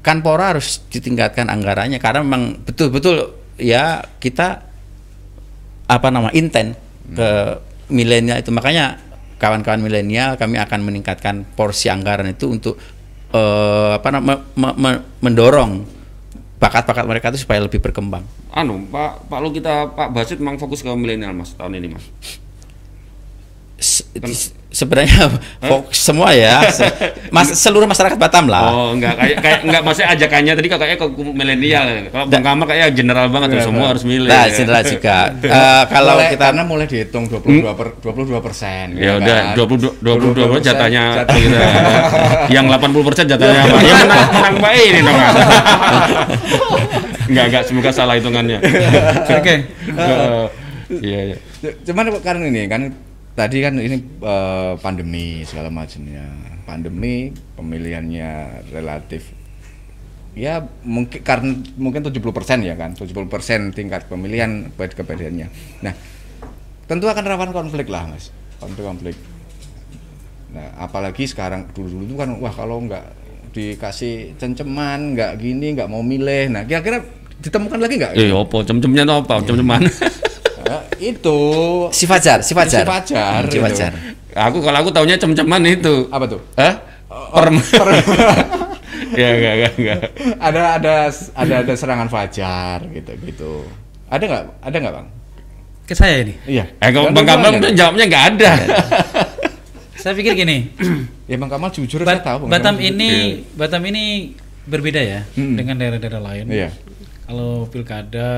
Kanpora 0.00 0.54
harus 0.54 0.86
ditingkatkan 0.86 1.50
anggarannya 1.50 1.98
karena 1.98 2.22
memang 2.22 2.62
betul-betul 2.62 3.34
ya 3.56 4.04
kita 4.20 4.64
apa 5.86 6.08
nama 6.10 6.30
intent 6.34 6.74
ke 7.06 7.30
milenial 7.88 8.42
itu 8.42 8.50
makanya 8.50 8.98
kawan-kawan 9.38 9.78
milenial 9.78 10.34
kami 10.34 10.58
akan 10.58 10.80
meningkatkan 10.82 11.46
porsi 11.54 11.86
anggaran 11.92 12.26
itu 12.32 12.50
untuk 12.50 12.74
eh, 13.30 13.90
apa 13.94 14.08
nama 14.10 14.42
me- 14.42 14.76
me- 14.76 15.02
mendorong 15.22 15.86
bakat-bakat 16.56 17.04
mereka 17.04 17.28
itu 17.30 17.44
supaya 17.44 17.60
lebih 17.60 17.84
berkembang. 17.84 18.24
Anu, 18.56 18.88
Pak 18.88 19.28
Pak 19.28 19.38
Lu 19.44 19.52
kita 19.52 19.92
Pak 19.92 20.08
Basit 20.08 20.40
memang 20.40 20.56
fokus 20.56 20.80
ke 20.80 20.88
milenial 20.88 21.36
Mas 21.36 21.52
tahun 21.52 21.76
ini 21.76 21.92
Mas. 21.92 22.06
Di- 24.16 24.55
sebenarnya 24.66 25.30
fokus 25.62 25.96
semua 25.96 26.30
ya, 26.30 26.60
Se- 26.68 26.90
mas 27.30 27.48
seluruh 27.64 27.86
masyarakat 27.86 28.14
Batam 28.14 28.44
lah. 28.46 28.68
Oh, 28.68 28.88
enggak 28.92 29.14
kayak 29.14 29.36
kayak 29.38 29.58
enggak 29.62 29.80
maksudnya 29.80 30.08
ajakannya 30.12 30.52
tadi 30.52 30.66
kok 30.66 30.78
kayaknya 30.78 30.98
ke 30.98 31.06
milenial. 31.32 31.84
Kalau 32.06 32.26
Bang 32.26 32.42
Kamal 32.42 32.64
kayaknya 32.66 32.88
general 32.92 33.26
banget 33.28 33.48
tuh 33.52 33.62
semua 33.64 33.86
harus 33.88 34.02
milih. 34.02 34.28
Nah, 34.28 34.44
ya. 34.44 34.52
general 34.52 34.82
juga. 34.84 35.18
Eh, 35.46 35.84
kalau 35.88 36.14
Mulai- 36.18 36.32
kita 36.34 36.44
karena 36.46 36.64
mulai 36.64 36.86
dihitung 36.86 37.24
22 37.26 37.64
per 37.72 37.88
22 38.02 38.40
persen. 38.40 38.86
Ya 38.94 39.16
udah 39.16 39.54
22 39.54 40.02
22 40.02 40.50
persen 40.50 40.64
jatahnya 40.64 41.02
jatah- 41.16 41.36
kita. 41.38 41.58
Yang 42.54 42.64
80 42.76 43.06
persen 43.08 43.24
jatahnya 43.26 43.60
Pak. 43.64 43.80
Yang 43.80 44.00
menang 44.02 44.30
menang 44.30 44.54
Pak 44.58 44.72
ini 44.74 45.00
dong. 45.00 45.16
Enggak 47.26 47.44
enggak 47.48 47.62
semoga 47.64 47.90
salah 47.90 48.14
hitungannya. 48.16 48.58
Oke. 49.24 49.54
Eh, 49.88 50.46
Iya 50.86 51.20
iya. 51.26 51.36
Cuman 51.82 52.14
karena 52.20 52.46
ini 52.46 52.70
kan 52.70 52.94
tadi 53.36 53.60
kan 53.60 53.76
ini 53.76 53.96
eh, 54.02 54.72
pandemi 54.80 55.44
segala 55.44 55.68
macamnya. 55.68 56.24
Pandemi 56.66 57.30
pemilihannya 57.54 58.64
relatif 58.74 59.36
ya 60.36 60.60
mungkin 60.84 61.24
karena 61.24 61.56
mungkin 61.80 62.04
70% 62.04 62.20
ya 62.60 62.76
kan 62.76 62.92
70% 62.92 63.72
tingkat 63.72 64.04
pemilihan 64.06 64.68
buat 64.76 64.92
kepedaannya. 64.92 65.48
Nah, 65.80 65.94
tentu 66.84 67.08
akan 67.08 67.24
rawan 67.24 67.50
konflik 67.56 67.88
lah, 67.88 68.04
Mas. 68.04 68.28
Konflik 68.60 68.84
konflik. 68.84 69.16
Nah, 70.52 70.76
apalagi 70.76 71.24
sekarang 71.24 71.72
dulu-dulu 71.72 72.04
itu 72.04 72.14
kan 72.20 72.30
wah 72.36 72.52
kalau 72.52 72.84
nggak 72.84 73.04
dikasih 73.56 74.36
cenceman, 74.36 75.16
nggak 75.16 75.40
gini, 75.40 75.72
nggak 75.72 75.88
mau 75.88 76.04
milih. 76.04 76.52
Nah, 76.52 76.68
kira-kira 76.68 77.00
ditemukan 77.40 77.80
lagi 77.80 77.94
nggak? 77.96 78.12
Eh 78.20 78.28
opo 78.28 78.60
cem-cemnya 78.60 79.08
tuh 79.08 79.16
apa? 79.24 79.40
Cem-ceman. 79.40 79.88
Nah, 80.66 80.82
itu 80.98 81.38
si 81.90 82.04
Fajar, 82.04 82.38
si 82.40 82.52
Fajar. 82.52 82.82
Si 82.82 82.88
Fajar, 82.88 83.40
Hmm, 83.40 83.48
Si 83.48 83.56
itu. 83.56 83.62
Fajar. 83.62 83.92
aku 84.34 84.58
kalau 84.60 84.78
aku 84.78 84.90
taunya 84.90 85.14
cem-ceman 85.14 85.62
itu. 85.64 86.08
apa 86.08 86.26
tuh? 86.26 86.40
Hah? 86.54 86.74
per 87.06 87.48
ya 89.14 89.28
enggak 89.30 89.52
enggak 89.54 89.72
enggak 89.74 90.00
ada 90.38 90.60
ada 90.76 90.94
ada 91.32 91.54
ada 91.60 91.72
serangan 91.72 92.08
fajar 92.08 92.82
gitu 92.90 93.12
gitu. 93.22 93.52
Ada 94.06 94.22
nggak? 94.22 94.42
Ada 94.60 94.76
nggak 94.76 94.94
bang? 94.94 95.06
Ke 95.84 95.94
saya 95.94 96.20
ini. 96.20 96.34
Iya. 96.44 96.64
eh 96.74 96.90
kalau 96.90 97.08
bang 97.08 97.24
Kamal 97.24 97.50
tuh 97.56 97.70
jawabnya 97.72 98.04
nggak 98.04 98.24
ada 98.32 98.50
Saya 99.96 100.12
pikir 100.14 100.36
gini, 100.36 100.70
Ya 101.30 101.34
bang 101.36 101.48
Kamal 101.48 101.70
jujur 101.70 102.02
Ba- 102.02 102.14
saya 102.14 102.22
tahu. 102.22 102.38
Bang 102.44 102.50
Batam 102.52 102.74
Kamal. 102.76 102.88
ini 102.88 103.10
Batam 103.54 103.82
ini 103.84 104.04
berbeda 104.64 104.98
ya 104.98 105.20
Hmm. 105.32 105.54
dengan 105.54 105.74
daerah-daerah 105.76 106.20
lain. 106.20 106.46
Iya. 106.48 106.68
Kalau 107.24 107.66
pilkada, 107.66 108.30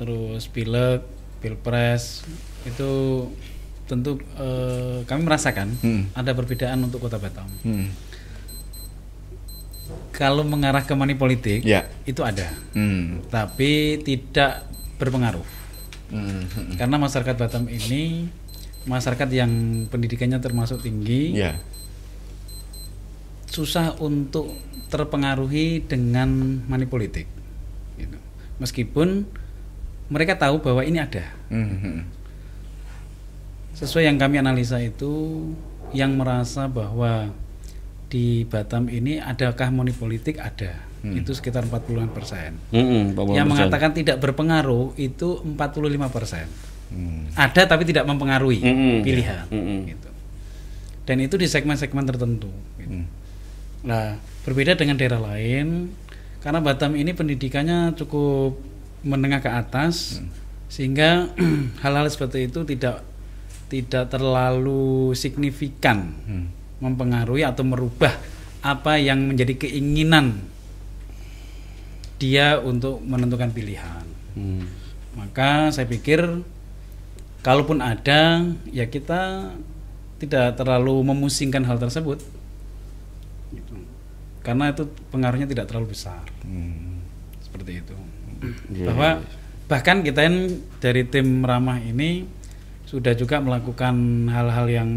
terus 0.00 0.48
pileg, 0.48 1.04
pilpres 1.38 2.24
itu 2.64 2.90
tentu 3.84 4.16
eh, 4.34 5.04
kami 5.04 5.20
merasakan 5.22 5.76
Hmm. 5.76 6.08
ada 6.14 6.32
perbedaan 6.32 6.80
untuk 6.80 7.04
kota 7.04 7.20
Batam. 7.20 7.44
Hmm. 7.60 7.92
Kalau 10.10 10.40
mengarah 10.42 10.84
ke 10.84 10.92
money 10.92 11.16
politik 11.16 11.60
Ya. 11.60 11.84
itu 12.04 12.20
ada, 12.22 12.48
Hmm. 12.72 13.20
tapi 13.28 14.00
tidak 14.00 14.64
berpengaruh 14.96 15.44
Hmm. 16.08 16.44
hmm. 16.44 16.74
karena 16.76 16.96
masyarakat 16.96 17.34
Batam 17.36 17.66
ini 17.66 18.26
masyarakat 18.82 19.28
yang 19.28 19.52
pendidikannya 19.86 20.40
termasuk 20.40 20.80
tinggi. 20.80 21.36
Ya. 21.36 21.60
susah 23.50 23.98
untuk 23.98 24.54
terpengaruhi 24.94 25.82
dengan 25.82 26.62
money 26.70 26.86
politik. 26.86 27.26
Gitu. 27.98 28.14
Meskipun 28.62 29.26
mereka 30.10 30.34
tahu 30.36 30.58
bahwa 30.58 30.82
ini 30.82 30.98
ada. 30.98 31.24
Hmm. 31.48 31.78
hmm. 31.78 32.00
Sesuai 33.78 34.10
yang 34.10 34.18
kami 34.20 34.36
analisa 34.42 34.76
itu, 34.82 35.40
yang 35.96 36.18
merasa 36.18 36.68
bahwa 36.68 37.32
di 38.10 38.44
Batam 38.44 38.90
ini 38.90 39.22
adakah 39.22 39.70
money 39.70 39.94
politik 39.94 40.42
ada. 40.42 40.82
Hmm. 41.00 41.16
Itu 41.16 41.32
sekitar 41.32 41.64
40-an 41.64 42.12
persen. 42.12 42.60
Mm-mm, 42.74 43.16
Pak 43.16 43.32
Yang 43.32 43.48
mengatakan 43.48 43.96
tidak 43.96 44.20
berpengaruh 44.20 44.92
itu 45.00 45.40
45 45.40 46.12
persen. 46.12 46.44
Hmm. 46.92 47.30
Ada 47.38 47.70
tapi 47.70 47.88
tidak 47.88 48.04
mempengaruhi 48.04 48.60
Mm-mm. 48.60 49.00
pilihan. 49.00 49.48
Mm-mm. 49.48 49.88
Gitu. 49.96 50.10
Dan 51.08 51.16
itu 51.24 51.40
di 51.40 51.48
segmen-segmen 51.48 52.04
tertentu. 52.04 52.52
gitu. 52.76 53.00
Hmm. 53.00 53.06
Nah, 53.80 54.20
berbeda 54.44 54.76
dengan 54.76 55.00
daerah 55.00 55.22
lain, 55.22 55.88
karena 56.44 56.60
Batam 56.60 56.92
ini 56.92 57.16
pendidikannya 57.16 57.96
cukup 57.96 58.60
menengah 59.02 59.40
ke 59.40 59.50
atas, 59.50 60.20
sehingga 60.70 61.32
hal-hal 61.82 62.06
seperti 62.08 62.46
itu 62.46 62.62
tidak 62.62 63.02
tidak 63.70 64.10
terlalu 64.10 65.14
signifikan 65.14 66.14
Hmm. 66.26 66.50
mempengaruhi 66.82 67.44
atau 67.44 67.62
merubah 67.62 68.10
apa 68.60 68.96
yang 69.00 69.30
menjadi 69.30 69.56
keinginan 69.56 70.40
dia 72.20 72.60
untuk 72.60 73.00
menentukan 73.00 73.48
pilihan. 73.52 74.04
Hmm. 74.36 74.68
Maka 75.16 75.72
saya 75.72 75.88
pikir 75.88 76.44
kalaupun 77.40 77.80
ada 77.80 78.44
ya 78.68 78.84
kita 78.88 79.52
tidak 80.20 80.60
terlalu 80.60 81.00
memusingkan 81.00 81.64
hal 81.64 81.80
tersebut. 81.80 82.20
Gitu. 83.56 83.76
Karena 84.44 84.68
itu 84.68 84.84
pengaruhnya 85.08 85.48
tidak 85.48 85.72
terlalu 85.72 85.96
besar. 85.96 86.28
Hmm. 86.44 87.00
Seperti 87.40 87.80
itu. 87.80 87.96
Iya, 88.68 88.86
Bahwa 88.88 89.08
bahkan 89.66 90.00
kita 90.00 90.20
yang 90.22 90.36
dari 90.78 91.04
tim 91.04 91.40
ramah 91.40 91.78
ini 91.78 92.24
sudah 92.84 93.12
juga 93.12 93.38
melakukan 93.38 93.94
hal-hal 94.26 94.66
yang 94.66 94.88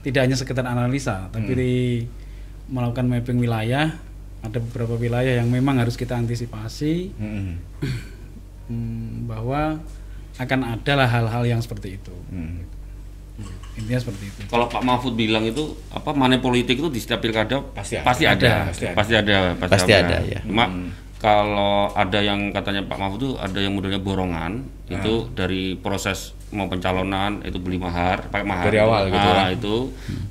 tidak 0.00 0.20
hanya 0.22 0.34
sekedar 0.34 0.64
analisa, 0.64 1.28
tapi 1.28 1.52
di- 1.52 2.04
melakukan 2.66 3.06
mapping 3.06 3.38
wilayah. 3.38 3.94
Ada 4.40 4.60
beberapa 4.60 4.94
wilayah 4.94 5.38
yang 5.38 5.48
memang 5.48 5.78
harus 5.78 5.94
kita 5.94 6.12
antisipasi 6.14 7.12
Hmm. 7.14 7.56
hmm, 8.68 9.24
bahwa 9.24 9.80
akan 10.34 10.60
ada 10.66 10.92
lah 10.94 11.08
hal-hal 11.08 11.44
yang 11.46 11.60
seperti 11.60 11.96
itu. 11.96 12.12
Hmm. 12.28 12.60
Intinya 13.74 13.98
seperti 13.98 14.24
itu. 14.26 14.40
Kalau 14.46 14.68
Pak 14.68 14.80
Mahfud 14.80 15.14
bilang 15.14 15.42
itu 15.42 15.74
apa 15.88 16.12
money 16.12 16.38
politik 16.38 16.76
itu 16.76 16.86
di 16.86 16.98
setiap 16.98 17.18
pilkada 17.18 17.58
Pasti 17.72 17.96
ada. 17.96 18.04
pasti 18.04 18.24
ada, 18.24 18.50
Pasti 18.68 18.84
ada. 18.84 18.94
pasti 18.94 19.14
ada, 19.14 19.36
Pasti 19.58 19.92
ada, 19.92 20.16
ya. 20.22 20.40
Cuma 20.40 20.64
kalau 21.24 21.88
ada 21.90 22.20
yang 22.20 22.52
katanya 22.52 22.84
Pak 22.84 22.98
Mahfud 22.98 23.16
itu 23.18 23.30
ada 23.34 23.56
yang 23.56 23.72
modelnya 23.72 23.96
borongan 23.96 24.60
Ah. 24.84 25.00
itu 25.00 25.32
dari 25.32 25.72
proses 25.74 26.36
mau 26.50 26.68
pencalonan 26.68 27.40
itu 27.40 27.56
beli 27.56 27.74
mahar, 27.76 28.28
pakai 28.28 28.44
mahar 28.44 28.68
Dari 28.68 28.76
itu. 28.76 28.84
awal 28.84 29.02
gitu 29.08 29.16
Ah, 29.26 29.34
kan? 29.34 29.46
itu 29.50 29.74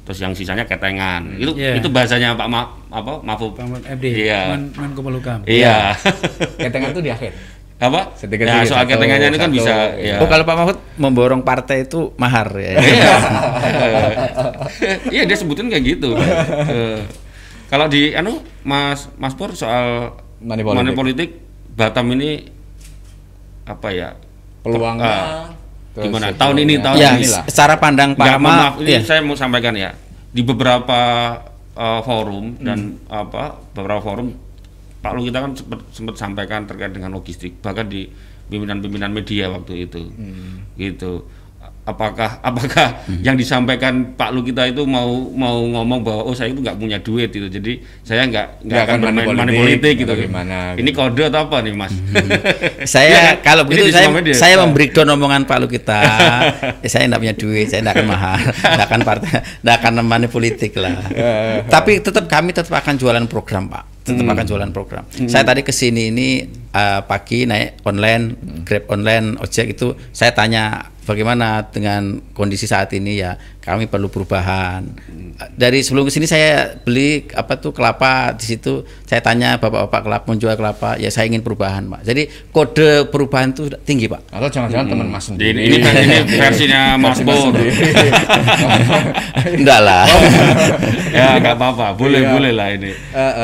terus 0.03 0.19
yang 0.19 0.32
sisanya 0.32 0.63
ketengan. 0.63 1.36
Itu 1.36 1.51
Iya. 1.51 1.75
itu 1.75 1.89
bahasanya 1.89 2.32
Pak 2.32 2.47
Ma, 2.47 2.62
apa 2.88 3.17
Mahfud. 3.19 3.58
Pak 3.58 3.65
Mahfud 3.65 3.84
MD, 3.89 4.06
Iya. 4.23 4.53
Men- 4.53 4.71
Menko 4.71 5.01
Polhukam. 5.01 5.41
Iya. 5.43 5.97
Ketengan 6.63 6.93
tuh 6.93 7.01
di 7.01 7.10
akhir. 7.10 7.34
apa? 7.75 8.15
Sedikit-sedikit, 8.15 8.47
Ya, 8.56 8.69
soal 8.69 8.79
satu- 8.79 8.91
ketengannya 8.95 9.27
itu 9.27 9.36
kan 9.36 9.49
satu, 9.49 9.58
bisa 9.58 9.75
iya. 9.97 10.15
ya. 10.15 10.17
Oh 10.21 10.29
kalau 10.29 10.45
Pak 10.45 10.56
Mahfud 10.56 10.77
memborong 10.95 11.41
partai 11.41 11.84
itu 11.84 12.13
mahar 12.15 12.47
ya. 12.56 12.71
Iya. 12.79 13.12
Iya 15.10 15.23
dia 15.25 15.36
sebutin 15.36 15.67
kayak 15.67 15.84
gitu. 15.89 16.13
Eh, 16.71 17.01
Kalau 17.65 17.89
di 17.89 18.13
anu 18.13 18.38
Mas 18.62 19.10
Mas 19.17 19.34
Pur 19.34 19.51
soal 19.51 20.13
Money 20.43 20.62
politik. 20.63 20.95
politik, 20.95 21.29
Batam 21.73 22.06
ini 22.13 22.43
apa 23.63 23.88
ya? 23.95 24.10
Peluangnya. 24.62 25.08
Ah, 25.08 25.47
terus 25.95 26.12
gimana? 26.12 26.36
Tahun 26.36 26.58
ini, 26.60 26.73
ya, 26.77 26.84
tahun 26.84 26.97
ya, 26.99 27.10
ini 27.15 27.23
inilah. 27.23 27.43
secara 27.47 27.75
pandang 27.79 28.10
Pak 28.15 28.27
Amal, 28.27 28.51
maaf, 28.51 28.73
ini 28.84 28.91
ya. 28.91 29.01
saya 29.03 29.19
mau 29.23 29.36
sampaikan 29.39 29.73
ya. 29.75 29.95
Di 30.34 30.41
beberapa 30.43 31.01
eh, 31.75 32.01
forum 32.03 32.60
dan 32.60 32.99
apa 33.08 33.58
beberapa 33.71 34.01
forum 34.03 34.27
Pak 35.03 35.12
Lu 35.19 35.27
kita 35.27 35.43
kan 35.43 35.51
sempat, 35.51 35.79
sempat 35.91 36.15
sampaikan 36.15 36.63
terkait 36.63 36.95
dengan 36.95 37.12
logistik 37.12 37.60
bahkan 37.60 37.91
di 37.91 38.08
pimpinan-pimpinan 38.47 39.12
media 39.12 39.51
waktu 39.51 39.88
itu 39.88 39.99
gitu 40.79 41.27
apakah 41.83 42.39
apakah 42.39 43.03
yang 43.19 43.35
disampaikan 43.35 44.15
Pak 44.15 44.31
Lu 44.31 44.39
kita 44.39 44.71
itu 44.71 44.87
mau 44.87 45.07
mau 45.35 45.59
ngomong 45.67 45.99
bahwa 45.99 46.21
oh 46.23 46.31
saya 46.31 46.55
itu 46.55 46.63
nggak 46.63 46.79
punya 46.79 46.97
duit 46.97 47.27
itu 47.27 47.43
jadi 47.45 47.73
saya 48.01 48.23
nggak 48.23 48.47
nggak 48.63 48.71
Nggak 48.71 48.83
akan 48.87 48.97
bermain 49.03 49.27
money 49.35 49.53
politik 49.53 49.93
gitu 49.99 50.13
gimana, 50.15 50.57
ini 50.73 50.89
gitu. 50.89 50.97
kode 50.97 51.23
atau 51.27 51.43
apa 51.43 51.59
nih 51.59 51.75
mas 51.75 51.91
saya 52.87 53.07
Iya 53.09 53.19
kan? 53.19 53.35
kalau 53.43 53.63
Ini 53.63 53.69
begitu 53.69 53.85
saya 53.91 54.07
media. 54.09 54.33
saya 54.33 54.55
membreakdown 54.59 55.09
omongan 55.11 55.43
Pak 55.43 55.57
Lukita. 55.59 55.99
ya, 56.79 56.87
saya 56.87 57.03
tidak 57.05 57.19
punya 57.19 57.35
duit, 57.35 57.67
saya 57.67 57.79
tidak 57.83 57.93
akan 57.99 58.07
mahal, 58.07 58.37
tidak 58.47 58.85
akan 58.87 59.01
partai, 59.03 59.29
tidak 59.43 59.75
akan 59.77 59.93
money 60.01 60.27
politik 60.27 60.71
lah. 60.79 60.95
Tapi 61.67 61.99
tetap 61.99 62.25
kami 62.25 62.55
tetap 62.55 62.73
akan 62.73 62.95
jualan 62.95 63.25
program 63.27 63.67
Pak, 63.67 63.83
tetap 64.03 64.27
akan 64.27 64.45
jualan 64.45 64.71
program. 64.75 65.03
Saya 65.27 65.47
tadi 65.47 65.63
ke 65.63 65.71
sini 65.71 66.11
ini 66.11 66.43
eh, 66.75 67.01
pagi 67.07 67.47
naik 67.47 67.87
online, 67.87 68.23
grab 68.67 68.83
online, 68.91 69.39
ojek 69.39 69.79
itu 69.79 69.95
saya 70.11 70.35
tanya 70.35 70.91
bagaimana 71.03 71.67
dengan 71.67 72.19
kondisi 72.35 72.67
saat 72.67 72.91
ini 72.95 73.19
ya 73.19 73.35
kami 73.63 73.88
perlu 73.88 74.08
perubahan. 74.08 74.84
Dari 75.49 75.80
sebelum 75.80 76.04
ke 76.04 76.12
sini 76.12 76.23
saya 76.23 76.52
beli 76.78 77.23
apa 77.32 77.56
tuh 77.56 77.71
kelapa 77.71 78.32
di 78.34 78.45
situ 78.45 78.73
saya 79.04 79.19
tanya 79.19 79.56
bapak-bapak 79.56 80.02
kelapa 80.04 80.26
menjual 80.28 80.54
kelapa 80.54 80.89
ya 80.95 81.08
saya 81.08 81.26
ingin 81.26 81.39
perubahan 81.39 81.88
pak. 81.88 82.04
Jadi 82.04 82.23
kode 82.49 83.08
perubahan 83.08 83.49
itu 83.49 83.71
tinggi 83.82 84.06
pak. 84.06 84.28
Atau 84.30 84.52
jangan-jangan 84.52 84.88
teman 84.89 85.08
Mas 85.08 85.23
Di- 85.23 85.28
sendiri. 85.30 85.62
ini, 85.65 85.80
ini 85.80 86.17
versinya 86.41 86.82
Mas 86.95 87.17
Versi 87.17 87.23
Mas 87.23 87.39
sendiri. 87.41 87.71
Enggak 89.58 89.80
lah. 89.82 90.06
ya 91.17 91.38
nggak 91.38 91.56
apa-apa 91.56 91.88
boleh 91.93 92.19
Iya. 92.19 92.32
boleh 92.32 92.52
lah 92.52 92.67
ini 92.71 92.91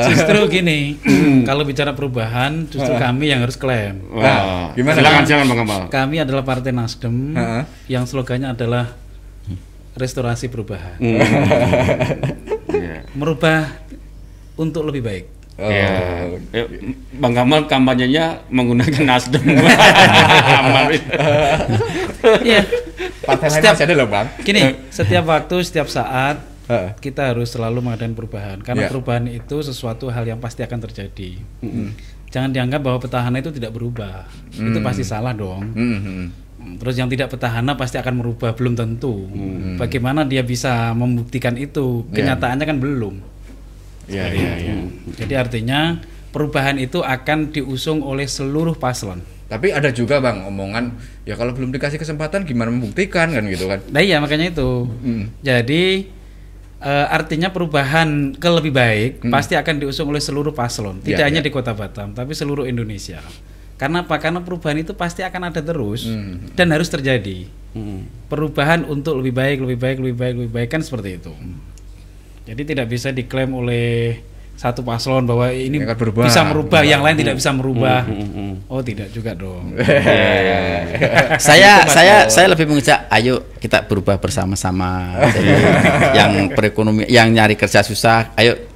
Justru 0.04 0.38
gini, 0.48 0.78
kalau 1.48 1.62
bicara 1.62 1.92
perubahan, 1.92 2.66
justru 2.66 2.92
kami 2.94 3.30
yang 3.30 3.40
harus 3.40 3.54
klaim. 3.54 4.02
Wah, 4.10 4.20
Nah, 4.20 4.42
gimana? 4.74 4.96
silakan 4.96 5.22
silakan 5.22 5.46
Bang 5.46 5.58
Kamal 5.60 5.80
Kami 5.88 6.16
adalah 6.18 6.42
Partai 6.42 6.72
Nasdem 6.72 7.32
yang 7.86 8.04
slogannya 8.04 8.50
adalah 8.50 8.94
restorasi 9.92 10.46
perubahan. 10.46 10.96
Hmm. 10.96 11.20
Iya. 12.70 13.02
Merubah 13.12 13.66
untuk 14.54 14.86
lebih 14.86 15.02
baik. 15.02 15.24
Oh. 15.60 15.68
Ya, 15.68 16.24
ya, 16.56 16.64
Bang 17.14 17.36
Kamal 17.36 17.68
kampanyenya 17.68 18.40
menggunakan 18.48 19.04
Nasdem. 19.04 19.44
Kamal. 20.56 20.88
Iya. 22.40 22.62
Partai 23.20 23.46
lain 23.48 23.56
Setiap- 23.60 23.74
masih 23.76 23.84
ada 23.84 23.94
loh 23.94 24.08
bang. 24.08 24.26
Gini, 24.40 24.60
setiap 24.88 25.24
waktu, 25.26 25.56
setiap 25.60 25.88
saat 25.88 26.40
Heeh. 26.64 26.90
kita 26.98 27.34
harus 27.34 27.52
selalu 27.52 27.82
mengadakan 27.82 28.16
perubahan 28.16 28.58
karena 28.60 28.88
Iya. 28.88 28.90
perubahan 28.90 29.24
itu 29.26 29.56
sesuatu 29.60 30.08
hal 30.08 30.24
yang 30.24 30.40
pasti 30.40 30.64
akan 30.64 30.80
terjadi. 30.80 31.36
Jangan 32.30 32.54
dianggap 32.54 32.80
bahwa 32.80 32.96
petahana 32.96 33.36
itu 33.36 33.50
tidak 33.50 33.74
berubah. 33.74 34.24
Itu 34.54 34.78
pasti 34.80 35.02
salah 35.02 35.34
dong. 35.34 35.66
Hmm, 35.76 35.98
hmm. 36.00 36.26
Terus 36.80 36.94
yang 36.96 37.08
tidak 37.08 37.32
petahana 37.32 37.76
pasti 37.76 37.96
akan 38.00 38.20
merubah 38.20 38.52
belum 38.56 38.76
tentu. 38.76 39.28
Bagaimana 39.76 40.24
dia 40.24 40.40
bisa 40.44 40.92
membuktikan 40.96 41.56
itu? 41.56 42.04
Iya. 42.08 42.36
Kenyataannya 42.36 42.64
kan 42.68 42.78
belum. 42.80 43.14
Iya 44.10 44.26
iya 44.32 44.52
iya. 44.58 44.74
Jadi 45.16 45.34
artinya 45.36 46.00
perubahan 46.30 46.80
itu 46.80 47.00
akan 47.04 47.54
diusung 47.54 48.00
oleh 48.02 48.26
seluruh 48.26 48.74
paslon. 48.76 49.20
Tapi 49.50 49.74
ada 49.74 49.90
juga 49.90 50.22
bang 50.22 50.46
omongan 50.46 50.94
ya 51.26 51.34
kalau 51.34 51.50
belum 51.50 51.74
dikasih 51.74 51.98
kesempatan 51.98 52.46
gimana 52.46 52.70
membuktikan 52.70 53.34
kan 53.34 53.44
gitu 53.50 53.66
kan. 53.66 53.82
Nah 53.90 53.98
iya 54.00 54.22
makanya 54.22 54.54
itu. 54.54 54.86
Hmm. 54.86 55.30
Jadi 55.42 56.16
Eh, 56.80 57.06
artinya 57.12 57.52
perubahan 57.52 58.32
ke 58.40 58.48
lebih 58.48 58.72
baik 58.72 59.28
pasti 59.28 59.52
akan 59.52 59.84
diusung 59.84 60.08
oleh 60.08 60.16
seluruh 60.16 60.56
paslon, 60.56 61.04
tidak 61.04 61.20
Ya, 61.20 61.28
hanya 61.28 61.44
ya. 61.44 61.46
di 61.46 61.52
Kota 61.52 61.76
Batam, 61.76 62.16
tapi 62.16 62.32
seluruh 62.32 62.64
Indonesia. 62.64 63.20
Karena 63.80 64.04
apa? 64.04 64.20
Karena 64.20 64.44
perubahan 64.44 64.76
itu 64.76 64.92
pasti 64.92 65.24
akan 65.24 65.48
ada 65.48 65.64
terus 65.64 66.04
Hmm. 66.04 66.52
dan 66.52 66.68
harus 66.68 66.92
terjadi. 66.92 67.48
Hmm. 67.72 68.04
Perubahan 68.28 68.84
untuk 68.84 69.16
lebih 69.16 69.32
baik, 69.32 69.56
lebih 69.64 69.78
baik, 69.80 69.96
lebih 69.98 70.16
baik, 70.16 70.34
lebih 70.36 70.52
baik 70.52 70.68
kan 70.68 70.84
seperti 70.84 71.16
itu. 71.16 71.32
Jadi 72.44 72.62
tidak 72.66 72.92
bisa 72.92 73.08
diklaim 73.08 73.56
oleh 73.56 74.20
satu 74.52 74.84
paslon 74.84 75.24
bahwa 75.24 75.48
ini 75.48 75.80
Akan 75.80 75.96
berubah. 75.96 76.28
bisa 76.28 76.44
merubah, 76.44 76.84
yang 76.84 77.00
lain 77.00 77.16
tidak 77.16 77.40
bisa 77.40 77.48
merubah. 77.48 78.04
Hmm, 78.04 78.20
hmm, 78.20 78.30
hmm. 78.36 78.52
Oh 78.68 78.84
tidak 78.84 79.08
juga 79.08 79.32
dong. 79.32 79.72
saya 81.40 81.88
saya 81.88 82.28
saya 82.28 82.46
lebih 82.52 82.68
mengajak 82.68 83.08
ayo 83.08 83.48
kita 83.56 83.80
berubah 83.88 84.20
bersama-sama 84.20 85.16
Jadi, 85.32 85.52
yang 86.20 86.32
perekonomian 86.52 87.08
yang 87.08 87.28
nyari 87.32 87.56
kerja 87.56 87.80
susah 87.80 88.36
ayo 88.36 88.69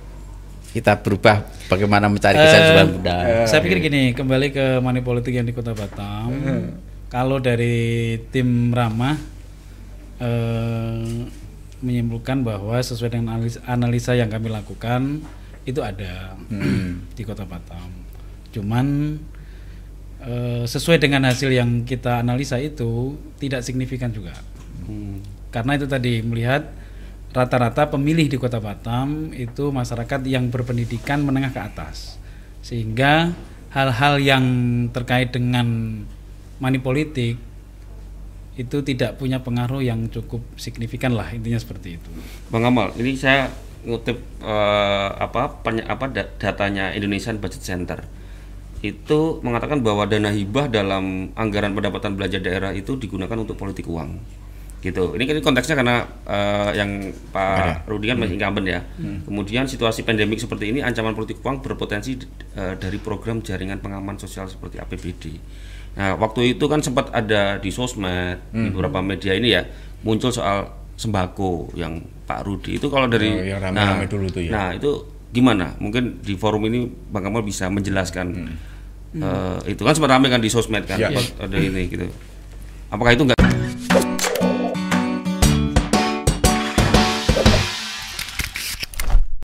kita 0.75 0.99
berubah 0.99 1.47
bagaimana 1.71 2.11
mencari 2.11 2.35
kerja 2.35 2.59
Eh, 2.59 2.67
susah 2.67 2.87
mudah 2.91 3.19
Saya 3.47 3.63
pikir 3.63 3.79
gini, 3.79 4.11
kembali 4.11 4.51
ke 4.51 4.67
money 4.83 5.07
politik 5.07 5.31
yang 5.39 5.47
di 5.47 5.55
Kota 5.55 5.71
Batam. 5.71 6.35
Kalau 7.07 7.39
dari 7.39 8.19
tim 8.35 8.75
Ramah 8.75 9.15
eh, 10.19 11.31
menyimpulkan 11.79 12.43
bahwa 12.43 12.75
sesuai 12.83 13.15
dengan 13.15 13.39
analis- 13.39 13.63
analisa 13.71 14.19
yang 14.19 14.27
kami 14.27 14.51
lakukan 14.51 15.23
itu 15.63 15.79
ada 15.79 16.35
di 17.15 17.23
Kota 17.23 17.47
Batam. 17.47 17.95
Cuman 18.51 19.15
eh, 20.27 20.67
sesuai 20.67 20.99
dengan 20.99 21.23
hasil 21.31 21.55
yang 21.55 21.87
kita 21.87 22.19
analisa 22.19 22.59
itu 22.59 23.15
tidak 23.39 23.63
signifikan 23.63 24.11
juga. 24.11 24.35
Hmm. 24.91 25.23
Karena 25.55 25.79
itu 25.79 25.87
tadi 25.87 26.19
melihat 26.19 26.67
rata-rata 27.35 27.91
pemilih 27.91 28.31
di 28.31 28.39
Kota 28.39 28.63
Batam 28.63 29.35
itu 29.35 29.75
masyarakat 29.75 30.23
yang 30.31 30.55
berpendidikan 30.55 31.27
menengah 31.27 31.51
ke 31.51 31.61
atas. 31.61 32.17
Sehingga 32.63 33.35
hal-hal 33.75 34.23
yang 34.23 34.45
terkait 34.95 35.35
dengan 35.35 35.67
money 36.63 36.79
politik 36.79 37.35
itu 38.55 38.77
tidak 38.87 39.19
punya 39.19 39.43
pengaruh 39.43 39.83
yang 39.83 40.07
cukup 40.07 40.39
signifikan 40.55 41.19
lah 41.19 41.27
intinya 41.35 41.59
seperti 41.59 41.99
itu. 41.99 42.09
Bang 42.55 42.63
Amal, 42.63 42.95
ini 42.95 43.19
saya 43.19 43.51
ngutip 43.83 44.23
eh, 44.47 45.11
apa 45.19 45.59
apa 45.91 46.05
da- 46.07 46.31
datanya 46.39 46.95
Indonesian 46.95 47.43
Budget 47.43 47.67
Center. 47.67 48.07
Itu 48.79 49.43
mengatakan 49.43 49.83
bahwa 49.83 50.07
dana 50.07 50.31
hibah 50.31 50.71
dalam 50.71 51.35
anggaran 51.35 51.75
pendapatan 51.75 52.15
belanja 52.15 52.39
daerah 52.39 52.71
itu 52.71 52.95
digunakan 52.95 53.35
untuk 53.35 53.59
politik 53.59 53.91
uang. 53.91 54.23
Gitu. 54.85 55.17
Ini 55.17 55.25
kan 55.25 55.41
konteksnya 55.41 55.81
karena 55.81 55.97
eh, 56.29 56.71
yang 56.77 56.91
Pak 57.33 57.89
Rudi 57.89 58.13
kan 58.13 58.21
masih 58.21 58.37
incumbent 58.37 58.69
ya. 58.69 58.81
Kemudian 59.25 59.65
situasi 59.65 60.05
pandemik 60.05 60.37
seperti 60.37 60.69
ini 60.69 60.85
ancaman 60.85 61.17
politik 61.17 61.41
uang 61.41 61.65
berpotensi 61.65 62.21
eh, 62.53 62.77
dari 62.77 63.01
program 63.01 63.41
jaringan 63.41 63.81
pengaman 63.81 64.21
sosial 64.21 64.45
seperti 64.45 64.77
APBD. 64.77 65.25
Nah, 65.95 66.19
waktu 66.19 66.53
itu 66.53 66.67
kan 66.67 66.83
sempat 66.83 67.09
ada 67.11 67.57
di 67.57 67.71
sosmed, 67.71 68.43
di 68.51 68.69
beberapa 68.69 69.01
media 69.01 69.33
ini 69.33 69.55
ya, 69.55 69.63
muncul 70.03 70.29
soal 70.29 70.67
sembako 70.95 71.73
yang 71.75 72.03
Pak 72.27 72.45
Rudi 72.45 72.77
itu 72.77 72.91
kalau 72.91 73.07
dari 73.07 73.31
Oh, 73.31 73.41
yang 73.41 73.63
rame-rame 73.63 74.05
dulu 74.05 74.27
tuh 74.29 74.43
ya. 74.43 74.51
Nah, 74.53 74.69
itu 74.75 74.91
gimana? 75.31 75.73
Mungkin 75.79 76.19
di 76.21 76.35
forum 76.35 76.67
ini 76.67 76.85
Bang 77.09 77.25
Kamal 77.25 77.41
bisa 77.41 77.71
menjelaskan 77.71 78.27
eh, 79.15 79.59
itu 79.71 79.81
kan 79.81 79.95
sempat 79.95 80.13
rame 80.13 80.27
kan 80.29 80.43
di 80.43 80.51
sosmed 80.51 80.83
kan 80.85 80.99
Ya. 80.99 81.09
ada 81.15 81.57
ini 81.57 81.87
gitu. 81.87 82.05
Apakah 82.91 83.15
itu 83.15 83.23
nggak 83.23 83.39